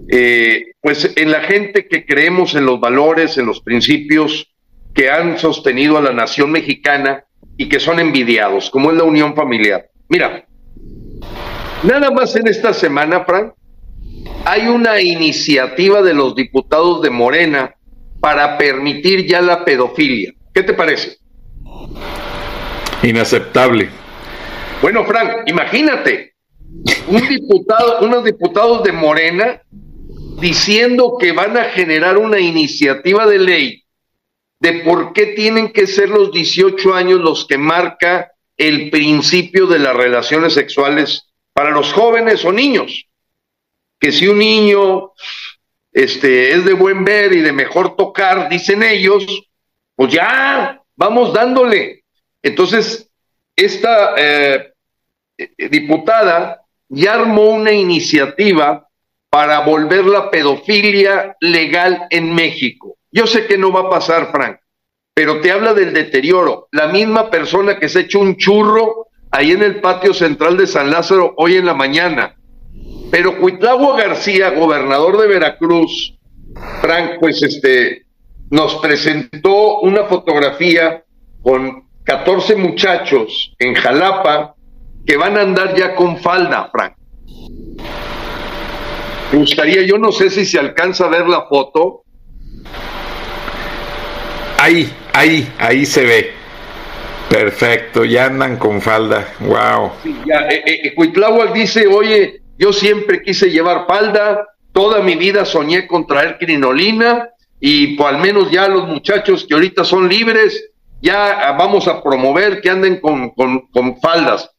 [0.08, 4.52] eh, pues en la gente que creemos en los valores, en los principios
[4.94, 7.24] que han sostenido a la nación mexicana
[7.56, 9.88] y que son envidiados, como es la unión familiar.
[10.08, 10.44] Mira,
[11.82, 13.54] nada más en esta semana, Frank,
[14.44, 17.74] hay una iniciativa de los diputados de Morena
[18.20, 20.32] para permitir ya la pedofilia.
[20.52, 21.16] ¿Qué te parece?
[23.02, 23.88] Inaceptable.
[24.80, 26.33] Bueno, Frank, imagínate,
[27.08, 29.62] un diputado, unos diputados de Morena
[30.40, 33.84] diciendo que van a generar una iniciativa de ley
[34.60, 39.78] de por qué tienen que ser los 18 años los que marca el principio de
[39.78, 43.06] las relaciones sexuales para los jóvenes o niños.
[43.98, 45.12] Que si un niño
[45.92, 49.24] este, es de buen ver y de mejor tocar, dicen ellos,
[49.94, 52.04] pues ya, vamos dándole.
[52.42, 53.08] Entonces,
[53.56, 54.72] esta eh,
[55.58, 58.88] diputada ya armó una iniciativa
[59.30, 62.96] para volver la pedofilia legal en México.
[63.10, 64.58] Yo sé que no va a pasar, Frank,
[65.14, 66.68] pero te habla del deterioro.
[66.72, 70.90] La misma persona que se echó un churro ahí en el patio central de San
[70.90, 72.36] Lázaro hoy en la mañana.
[73.10, 76.16] Pero Cuitlagua García, gobernador de Veracruz,
[76.80, 78.06] Frank, pues este,
[78.50, 81.04] nos presentó una fotografía
[81.42, 84.53] con 14 muchachos en Jalapa
[85.06, 86.94] que van a andar ya con falda, Frank.
[89.32, 92.04] Me gustaría, yo no sé si se alcanza a ver la foto.
[94.58, 96.32] Ahí, ahí, ahí se ve.
[97.28, 99.34] Perfecto, ya andan con falda.
[99.40, 99.92] Wow.
[100.02, 105.86] Sí, ya, eh, eh, dice, oye, yo siempre quise llevar falda, toda mi vida soñé
[105.86, 110.70] con traer crinolina y pues al menos ya los muchachos que ahorita son libres,
[111.02, 114.53] ya vamos a promover que anden con, con, con faldas.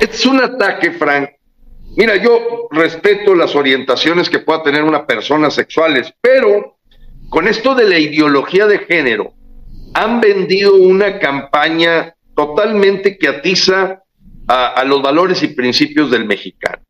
[0.00, 1.30] Es un ataque, Frank,
[1.94, 6.78] Mira, yo respeto las orientaciones que pueda tener una persona sexuales, pero
[7.28, 9.34] con esto de la ideología de género,
[9.94, 14.02] han vendido una campaña totalmente que atiza
[14.48, 16.82] a, los valores y principios del mexicano.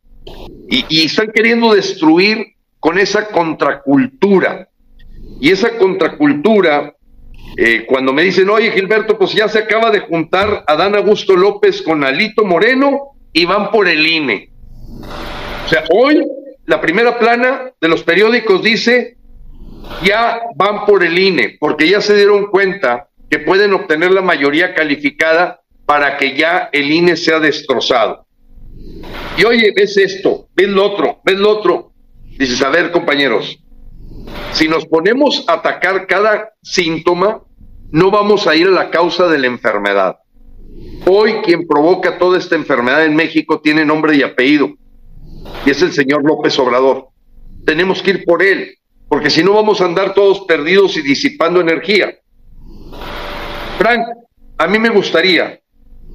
[0.69, 4.69] Y, están queriendo destruir con esa contracultura.
[5.41, 6.95] Y esa contracultura,
[7.57, 11.83] eh, cuando me dicen, oye Gilberto, pues ya se acaba de juntar Adán Augusto López
[11.83, 14.51] con Alito Moreno y van por el INE.
[15.67, 16.23] O sea, hoy
[16.67, 19.17] la primera plana de los periódicos dice,
[20.03, 24.75] ya van por el INE, porque ya se dieron cuenta que pueden obtener la mayoría
[24.75, 28.27] calificada para que ya el INE sea destrozado.
[29.37, 31.93] Y oye, ves esto, ves lo otro, ves lo otro.
[32.39, 33.59] Dices, a ver, compañeros,
[34.53, 37.43] si nos ponemos a atacar cada síntoma,
[37.91, 40.19] no vamos a ir a la causa de la enfermedad.
[41.07, 44.71] Hoy quien provoca toda esta enfermedad en México tiene nombre y apellido
[45.65, 47.09] y es el señor López Obrador.
[47.65, 48.77] Tenemos que ir por él,
[49.09, 52.19] porque si no vamos a andar todos perdidos y disipando energía.
[53.79, 54.07] Frank,
[54.59, 55.61] a mí me gustaría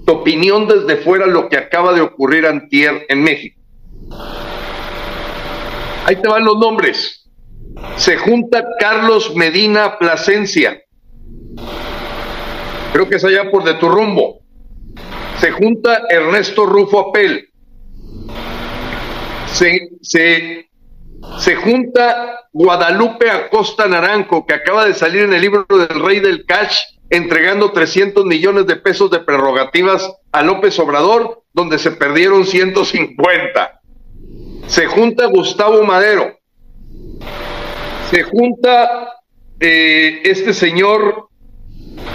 [0.05, 3.59] tu opinión desde fuera lo que acaba de ocurrir antier en México.
[6.05, 7.26] Ahí te van los nombres.
[7.97, 10.81] Se junta Carlos Medina Plasencia.
[12.93, 14.39] Creo que es allá por de tu rumbo.
[15.39, 17.49] Se junta Ernesto Rufo Apel.
[19.53, 20.69] Se, se,
[21.39, 26.45] se junta Guadalupe Acosta Naranjo, que acaba de salir en el libro del Rey del
[26.45, 26.77] Cash
[27.09, 33.81] entregando 300 millones de pesos de prerrogativas a López Obrador, donde se perdieron 150.
[34.67, 36.37] Se junta Gustavo Madero.
[38.09, 39.09] Se junta
[39.59, 41.27] eh, este señor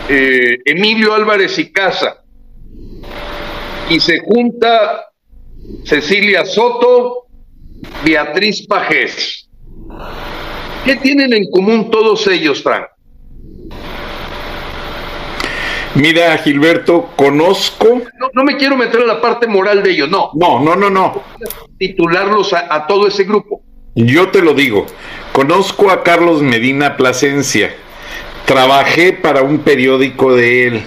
[0.08, 2.22] eh, Emilio Álvarez y Casa.
[3.90, 5.06] Y se junta
[5.84, 7.26] Cecilia Soto,
[8.04, 9.48] Beatriz Pajés.
[10.84, 12.86] ¿Qué tienen en común todos ellos, Frank?
[15.94, 18.00] Mira, Gilberto, conozco.
[18.32, 20.30] No, me quiero meter en la parte moral de ellos, no.
[20.34, 21.22] No, no, no, no.
[21.78, 23.62] Titularlos a, a todo ese grupo.
[23.94, 24.86] Yo te lo digo.
[25.32, 27.74] Conozco a Carlos Medina Plasencia.
[28.44, 30.82] Trabajé para un periódico de él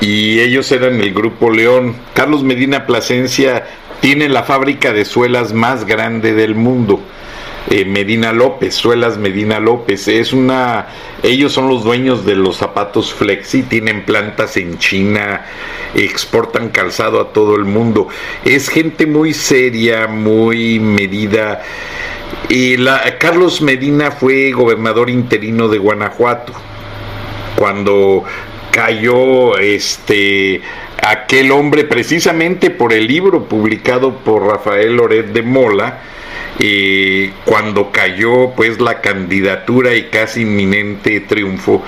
[0.00, 1.96] y ellos eran el Grupo León.
[2.14, 3.66] Carlos Medina Plasencia
[4.00, 7.00] tiene la fábrica de suelas más grande del mundo.
[7.68, 10.06] Eh, Medina López, Suelas Medina López.
[10.06, 10.86] Es una,
[11.24, 15.46] ellos son los dueños de los zapatos Flexi, tienen plantas en China,
[15.96, 18.06] exportan calzado a todo el mundo.
[18.44, 21.62] Es gente muy seria, muy medida.
[22.48, 26.52] Y la, Carlos Medina fue gobernador interino de Guanajuato
[27.56, 28.24] cuando
[28.70, 30.60] cayó este
[31.00, 36.00] aquel hombre precisamente por el libro publicado por Rafael Loret de Mola
[36.58, 41.84] eh, cuando cayó pues la candidatura y casi inminente triunfo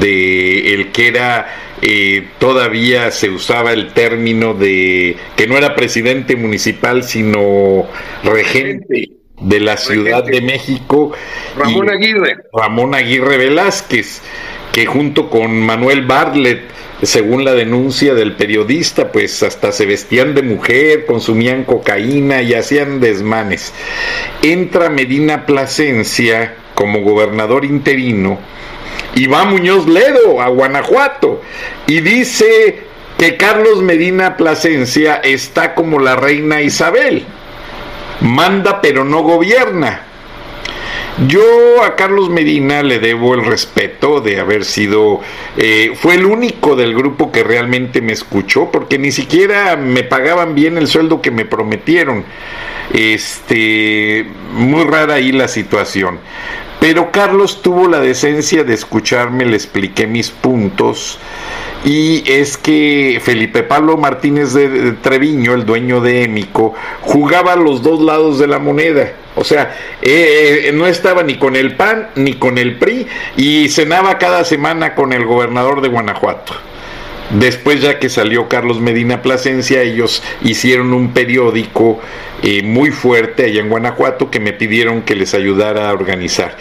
[0.00, 1.46] de el que era
[1.82, 7.86] eh, todavía se usaba el término de que no era presidente municipal sino
[8.24, 9.15] regente
[9.48, 11.12] de la Ciudad de México
[11.56, 12.36] Ramón Aguirre.
[12.52, 14.22] Ramón Aguirre Velázquez
[14.72, 20.42] que junto con Manuel Bartlett según la denuncia del periodista, pues hasta se vestían de
[20.42, 23.74] mujer, consumían cocaína y hacían desmanes.
[24.42, 28.38] Entra Medina Plasencia como gobernador interino
[29.14, 31.42] y va Muñoz Ledo a Guanajuato
[31.86, 32.80] y dice
[33.18, 37.24] que Carlos Medina Plasencia está como la reina Isabel,
[38.20, 40.02] manda pero no gobierna.
[41.28, 45.22] Yo a Carlos Medina le debo el respeto de haber sido,
[45.56, 50.54] eh, fue el único del grupo que realmente me escuchó, porque ni siquiera me pagaban
[50.54, 52.24] bien el sueldo que me prometieron.
[52.92, 56.18] Este, muy rara ahí la situación.
[56.80, 61.18] Pero Carlos tuvo la decencia de escucharme, le expliqué mis puntos
[61.84, 68.00] y es que Felipe Pablo Martínez de Treviño, el dueño de Émico, jugaba los dos
[68.00, 69.12] lados de la moneda.
[69.36, 73.68] O sea, eh, eh, no estaba ni con el PAN ni con el PRI y
[73.68, 76.54] cenaba cada semana con el gobernador de Guanajuato.
[77.30, 82.00] Después ya que salió Carlos Medina Plasencia, ellos hicieron un periódico
[82.42, 86.56] eh, muy fuerte allá en Guanajuato que me pidieron que les ayudara a organizar.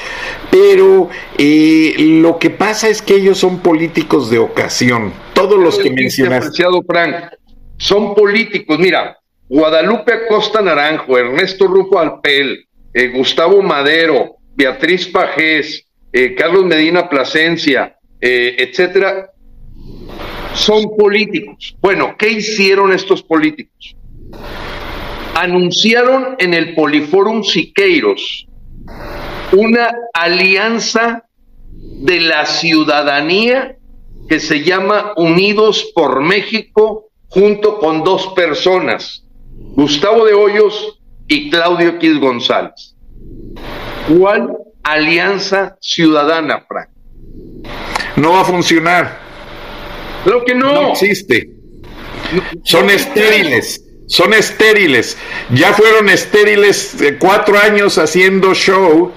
[0.49, 5.13] Pero eh, lo que pasa es que ellos son políticos de ocasión.
[5.33, 6.63] Todos los que mencionaste.
[6.87, 7.15] Frank,
[7.77, 8.79] son políticos.
[8.79, 9.17] Mira,
[9.47, 15.83] Guadalupe Acosta Naranjo, Ernesto Rufo Alpel, eh, Gustavo Madero, Beatriz Pajés,
[16.37, 19.31] Carlos Medina Plasencia, etcétera,
[20.55, 21.75] son políticos.
[21.81, 23.95] Bueno, ¿qué hicieron estos políticos?
[25.35, 28.47] Anunciaron en el Poliforum Siqueiros
[29.51, 31.25] una alianza
[31.67, 33.77] de la ciudadanía
[34.27, 39.23] que se llama Unidos por México junto con dos personas,
[39.75, 42.95] Gustavo de Hoyos y Claudio X González.
[44.17, 46.89] ¿Cuál alianza ciudadana, Frank?
[48.15, 49.19] No va a funcionar.
[50.25, 50.73] Creo que no.
[50.73, 51.49] No existe.
[52.63, 53.81] Son estériles.
[54.07, 55.17] Son estériles.
[55.51, 59.11] Ya fueron estériles eh, cuatro años haciendo show.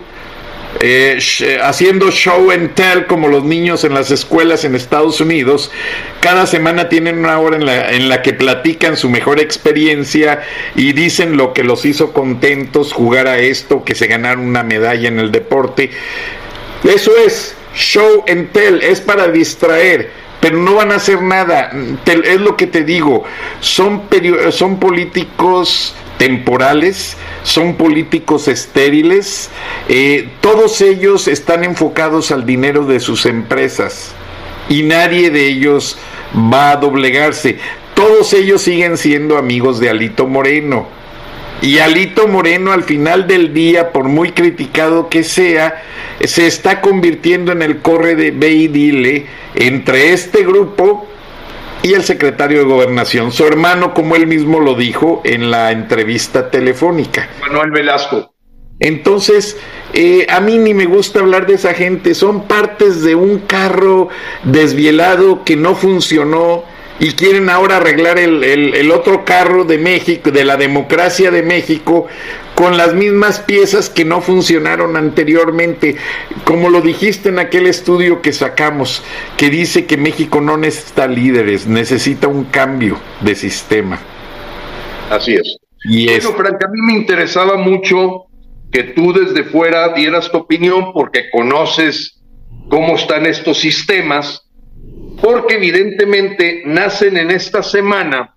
[0.81, 1.19] Eh,
[1.63, 5.73] haciendo show and tell como los niños en las escuelas en Estados Unidos.
[6.21, 10.43] Cada semana tienen una hora en la, en la que platican su mejor experiencia
[10.77, 15.09] y dicen lo que los hizo contentos jugar a esto, que se ganaron una medalla
[15.09, 15.91] en el deporte.
[16.85, 21.71] Eso es show and tell, es para distraer pero no van a hacer nada.
[22.05, 23.25] es lo que te digo.
[23.61, 24.03] Son,
[24.51, 29.51] son políticos temporales, son políticos estériles,
[29.89, 34.13] eh, todos ellos están enfocados al dinero de sus empresas
[34.69, 35.97] y nadie de ellos
[36.35, 37.59] va a doblegarse.
[37.95, 40.98] Todos ellos siguen siendo amigos de Alito Moreno.
[41.61, 45.83] Y Alito Moreno al final del día, por muy criticado que sea,
[46.21, 51.07] se está convirtiendo en el corre de ve y dile entre este grupo
[51.83, 56.51] y el secretario de Gobernación, su hermano, como él mismo lo dijo en la entrevista
[56.51, 57.29] telefónica.
[57.41, 58.35] Manuel Velasco.
[58.81, 59.57] Entonces,
[59.93, 64.09] eh, a mí ni me gusta hablar de esa gente, son partes de un carro
[64.45, 66.63] desvielado que no funcionó
[67.01, 72.09] y quieren ahora arreglar el, el, otro carro de México, de la democracia de México,
[72.55, 75.97] con las mismas piezas que no funcionaron anteriormente,
[76.45, 79.05] como lo dijiste en aquel estudio que sacamos,
[79.37, 84.01] que dice que México no necesita líderes, necesita un cambio de sistema.
[85.09, 85.57] Así es.
[85.85, 88.25] Y bueno, Frank, a mí me interesaba mucho
[88.73, 92.21] que tú desde fuera dieras tu opinión porque conoces
[92.69, 94.48] cómo están estos sistemas
[95.21, 98.35] porque evidentemente nacen en esta semana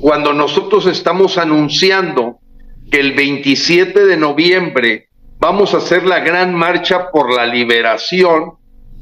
[0.00, 2.38] cuando nosotros estamos anunciando
[2.90, 5.08] que el 27 de noviembre
[5.38, 8.54] vamos a hacer la gran marcha por la liberación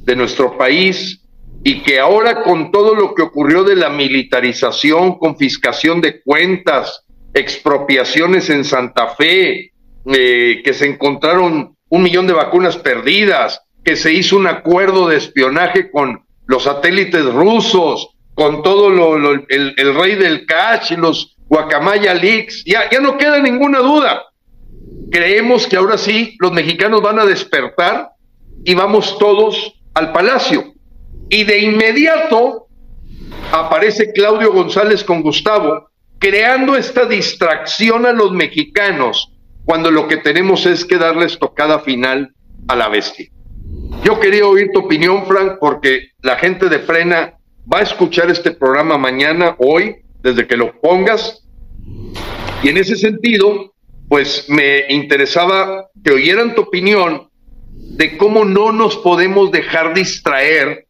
[0.04, 1.22] de nuestro país
[1.64, 7.04] y que ahora con todo lo que ocurrió de la militarización, confiscación de cuentas,
[7.34, 9.72] expropiaciones en Santa Fe,
[10.06, 15.16] eh, que se encontraron un millón de vacunas perdidas, que se hizo un acuerdo de
[15.16, 22.64] espionaje con los satélites rusos, con todo lo, el, rey del cash los guacamaya leaks,
[22.64, 24.24] ya, ya no queda ninguna duda.
[25.10, 28.10] Creemos que ahora sí los mexicanos van a despertar
[28.64, 30.72] y vamos todos al palacio.
[31.28, 32.68] Y de inmediato
[33.52, 39.32] aparece Claudio González con Gustavo, creando esta distracción a los mexicanos,
[39.66, 42.32] cuando lo que tenemos es que darles tocada final
[42.68, 43.28] a la bestia.
[44.04, 47.34] Yo quería oír tu opinión, Frank, porque la gente de Frena
[47.72, 51.44] va a escuchar este programa mañana, hoy, desde que lo pongas.
[52.62, 53.74] Y en ese sentido,
[54.08, 57.28] pues me interesaba que oyeran tu opinión
[57.70, 60.86] de cómo no nos podemos dejar distraer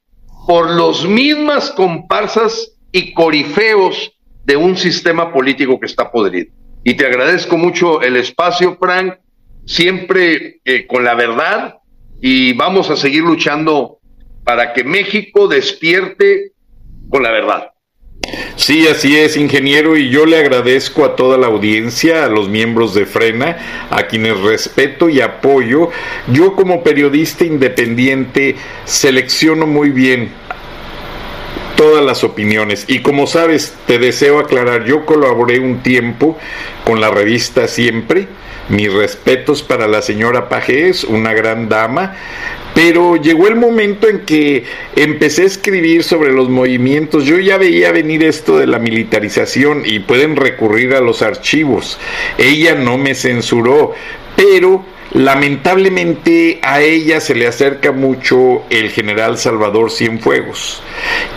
[0.46, 4.12] por los mismas comparsas y corifeos
[4.44, 6.52] de un sistema político que está podrido.
[6.84, 9.14] Y te agradezco mucho el espacio, Frank,
[9.66, 11.77] siempre eh, con la verdad,
[12.20, 13.98] y vamos a seguir luchando
[14.44, 16.52] para que México despierte
[17.10, 17.70] con la verdad.
[18.56, 22.92] Sí, así es, ingeniero, y yo le agradezco a toda la audiencia, a los miembros
[22.92, 25.90] de Frena, a quienes respeto y apoyo.
[26.32, 30.30] Yo como periodista independiente selecciono muy bien
[31.76, 36.36] todas las opiniones y como sabes, te deseo aclarar, yo colaboré un tiempo
[36.84, 38.26] con la revista Siempre,
[38.68, 42.16] mis respetos para la señora Pajés, una gran dama,
[42.74, 44.64] pero llegó el momento en que
[44.94, 47.24] empecé a escribir sobre los movimientos.
[47.24, 51.98] Yo ya veía venir esto de la militarización y pueden recurrir a los archivos.
[52.36, 53.94] Ella no me censuró,
[54.36, 60.82] pero Lamentablemente a ella se le acerca mucho el general Salvador Cienfuegos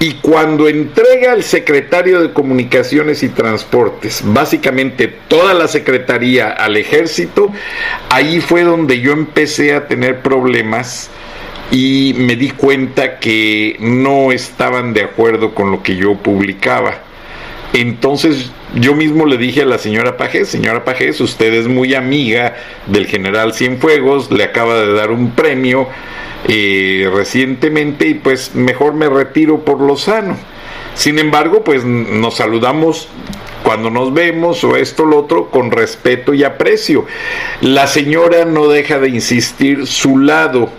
[0.01, 7.49] y cuando entrega al secretario de Comunicaciones y Transportes, básicamente toda la secretaría al ejército,
[8.09, 11.09] ahí fue donde yo empecé a tener problemas
[11.71, 16.99] y me di cuenta que no estaban de acuerdo con lo que yo publicaba.
[17.73, 22.55] Entonces yo mismo le dije a la señora Pajés, señora Pajés, usted es muy amiga
[22.87, 25.87] del general Cienfuegos, le acaba de dar un premio
[26.47, 30.37] eh, recientemente y pues mejor me retiro por lo sano.
[30.95, 33.07] Sin embargo, pues nos saludamos
[33.63, 37.05] cuando nos vemos o esto o lo otro con respeto y aprecio.
[37.61, 40.69] La señora no deja de insistir su lado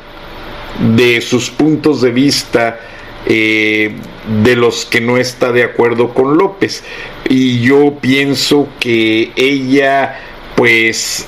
[0.96, 2.80] de sus puntos de vista
[3.26, 3.94] eh,
[4.42, 6.84] de los que no está de acuerdo con López.
[7.28, 10.18] Y yo pienso que ella,
[10.56, 11.26] pues,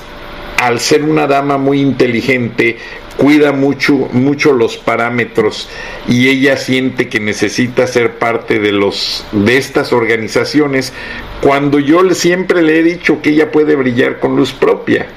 [0.61, 2.77] al ser una dama muy inteligente,
[3.17, 5.69] cuida mucho, mucho los parámetros
[6.07, 10.91] y ella siente que necesita ser parte de los de estas organizaciones
[11.41, 15.07] cuando yo siempre le he dicho que ella puede brillar con luz propia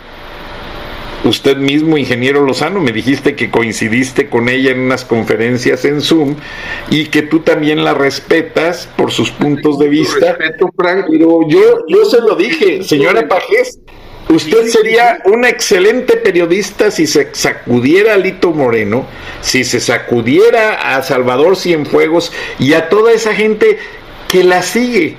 [1.24, 6.36] usted mismo, ingeniero Lozano, me dijiste que coincidiste con ella en unas conferencias en Zoom
[6.90, 10.34] y que tú también la respetas por sus puntos de vista.
[10.34, 11.06] Respeto, Frank.
[11.10, 13.78] Pero yo, yo se lo dije, señora Pajés,
[14.28, 19.06] usted sería una excelente periodista si se sacudiera a Lito Moreno,
[19.40, 23.78] si se sacudiera a Salvador Cienfuegos y a toda esa gente
[24.28, 25.16] que la sigue.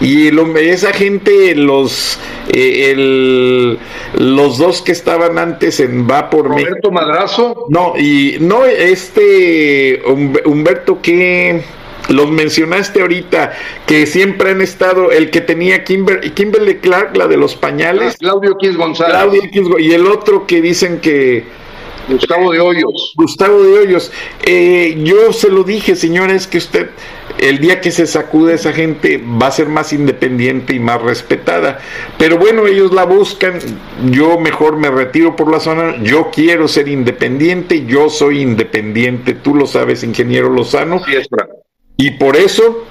[0.00, 0.28] Y
[0.58, 2.18] esa gente los
[2.52, 3.78] eh, el,
[4.18, 7.66] los dos que estaban antes en Va por Roberto Madrazo.
[7.70, 10.02] No, y no, este
[10.44, 11.62] Humberto que
[12.08, 13.52] los mencionaste ahorita,
[13.86, 18.14] que siempre han estado, el que tenía Kimber, Kimberly Clark, la de los pañales.
[18.14, 19.16] Ah, Claudio Quis González.
[19.16, 21.65] Claudio y el otro que dicen que...
[22.08, 23.12] Gustavo de Hoyos.
[23.16, 24.12] Gustavo de Hoyos.
[24.44, 26.90] Eh, yo se lo dije, señores, que usted,
[27.38, 31.78] el día que se sacude esa gente, va a ser más independiente y más respetada.
[32.18, 33.58] Pero bueno, ellos la buscan,
[34.10, 39.54] yo mejor me retiro por la zona, yo quiero ser independiente, yo soy independiente, tú
[39.54, 41.02] lo sabes, ingeniero Lozano.
[41.04, 41.28] Sí, es
[41.96, 42.84] y por eso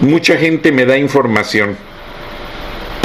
[0.00, 1.76] mucha gente me da información.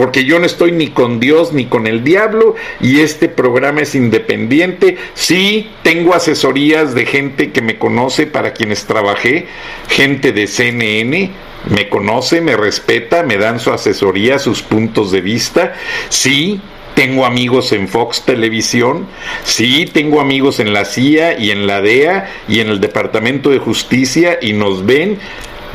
[0.02, 3.94] Porque yo no estoy ni con Dios ni con el diablo y este programa es
[3.94, 4.98] independiente.
[5.14, 9.45] Sí, tengo asesorías de gente que me conoce para quienes trabajé,
[9.90, 11.30] gente de CNN,
[11.69, 15.76] me conoce, me respeta, me dan su asesoría, sus puntos de vista.
[16.10, 16.60] Sí,
[16.95, 19.06] tengo amigos en Fox Televisión,
[19.44, 23.60] sí, tengo amigos en la CIA y en la DEA y en el Departamento de
[23.60, 25.19] Justicia y nos ven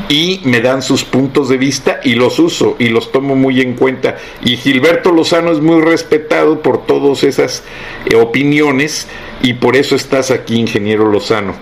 [0.09, 3.75] y me dan sus puntos de vista y los uso y los tomo muy en
[3.75, 4.17] cuenta.
[4.43, 7.63] Y Gilberto Lozano es muy respetado por todas esas
[8.05, 9.07] eh, opiniones
[9.41, 11.55] y por eso estás aquí, ingeniero Lozano.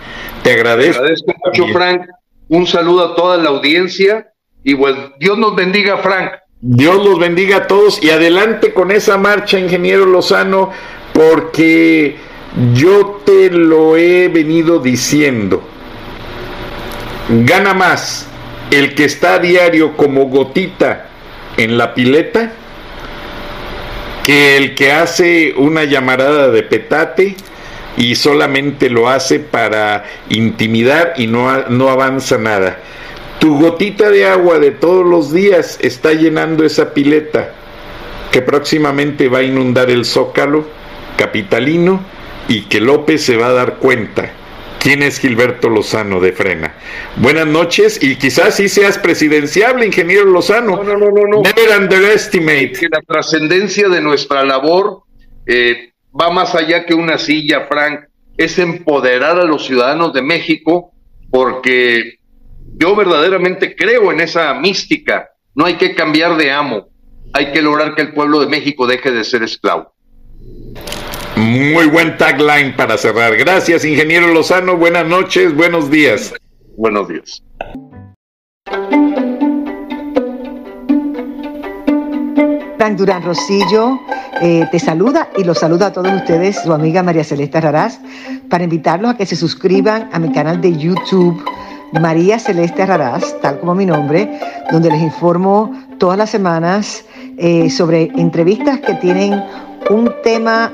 [0.43, 0.93] Te agradezco.
[0.93, 2.01] Te agradezco mucho, Frank.
[2.47, 4.31] Un saludo a toda la audiencia
[4.63, 6.31] y pues Dios nos bendiga, Frank.
[6.61, 10.71] Dios los bendiga a todos y adelante con esa marcha, ingeniero Lozano,
[11.13, 12.15] porque
[12.73, 15.61] yo te lo he venido diciendo.
[17.27, 18.27] Gana más
[18.69, 21.07] el que está a diario como gotita
[21.57, 22.51] en la pileta
[24.23, 27.35] que el que hace una llamarada de petate
[27.97, 32.77] y solamente lo hace para intimidar y no, no avanza nada.
[33.39, 37.53] Tu gotita de agua de todos los días está llenando esa pileta
[38.31, 40.67] que próximamente va a inundar el zócalo
[41.17, 42.01] capitalino
[42.47, 44.31] y que López se va a dar cuenta
[44.85, 46.75] quién es Gilberto Lozano de Frena.
[47.15, 50.83] Buenas noches y quizás sí seas presidenciable, ingeniero Lozano.
[50.83, 51.41] No, no, no, no.
[51.41, 52.73] Never underestimate.
[52.73, 55.01] Que la trascendencia de nuestra labor
[55.47, 58.01] eh, va más allá que una silla, Frank.
[58.37, 60.91] Es empoderar a los ciudadanos de México
[61.31, 62.19] porque
[62.77, 65.31] yo verdaderamente creo en esa mística.
[65.55, 66.89] No hay que cambiar de amo.
[67.33, 69.94] Hay que lograr que el pueblo de México deje de ser esclavo.
[71.37, 73.35] Muy buen tagline para cerrar.
[73.35, 74.77] Gracias, ingeniero Lozano.
[74.77, 76.33] Buenas noches, buenos días.
[76.77, 77.43] Buenos días.
[82.77, 83.99] Frank Durán Rosillo
[84.41, 87.99] eh, te saluda y los saluda a todos ustedes, su amiga María Celeste Raraz,
[88.49, 91.43] para invitarlos a que se suscriban a mi canal de YouTube
[91.93, 94.39] María Celeste Raraz, tal como mi nombre,
[94.71, 97.05] donde les informo todas las semanas
[97.37, 99.43] eh, sobre entrevistas que tienen
[99.89, 100.73] un tema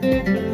[0.00, 0.47] thank you.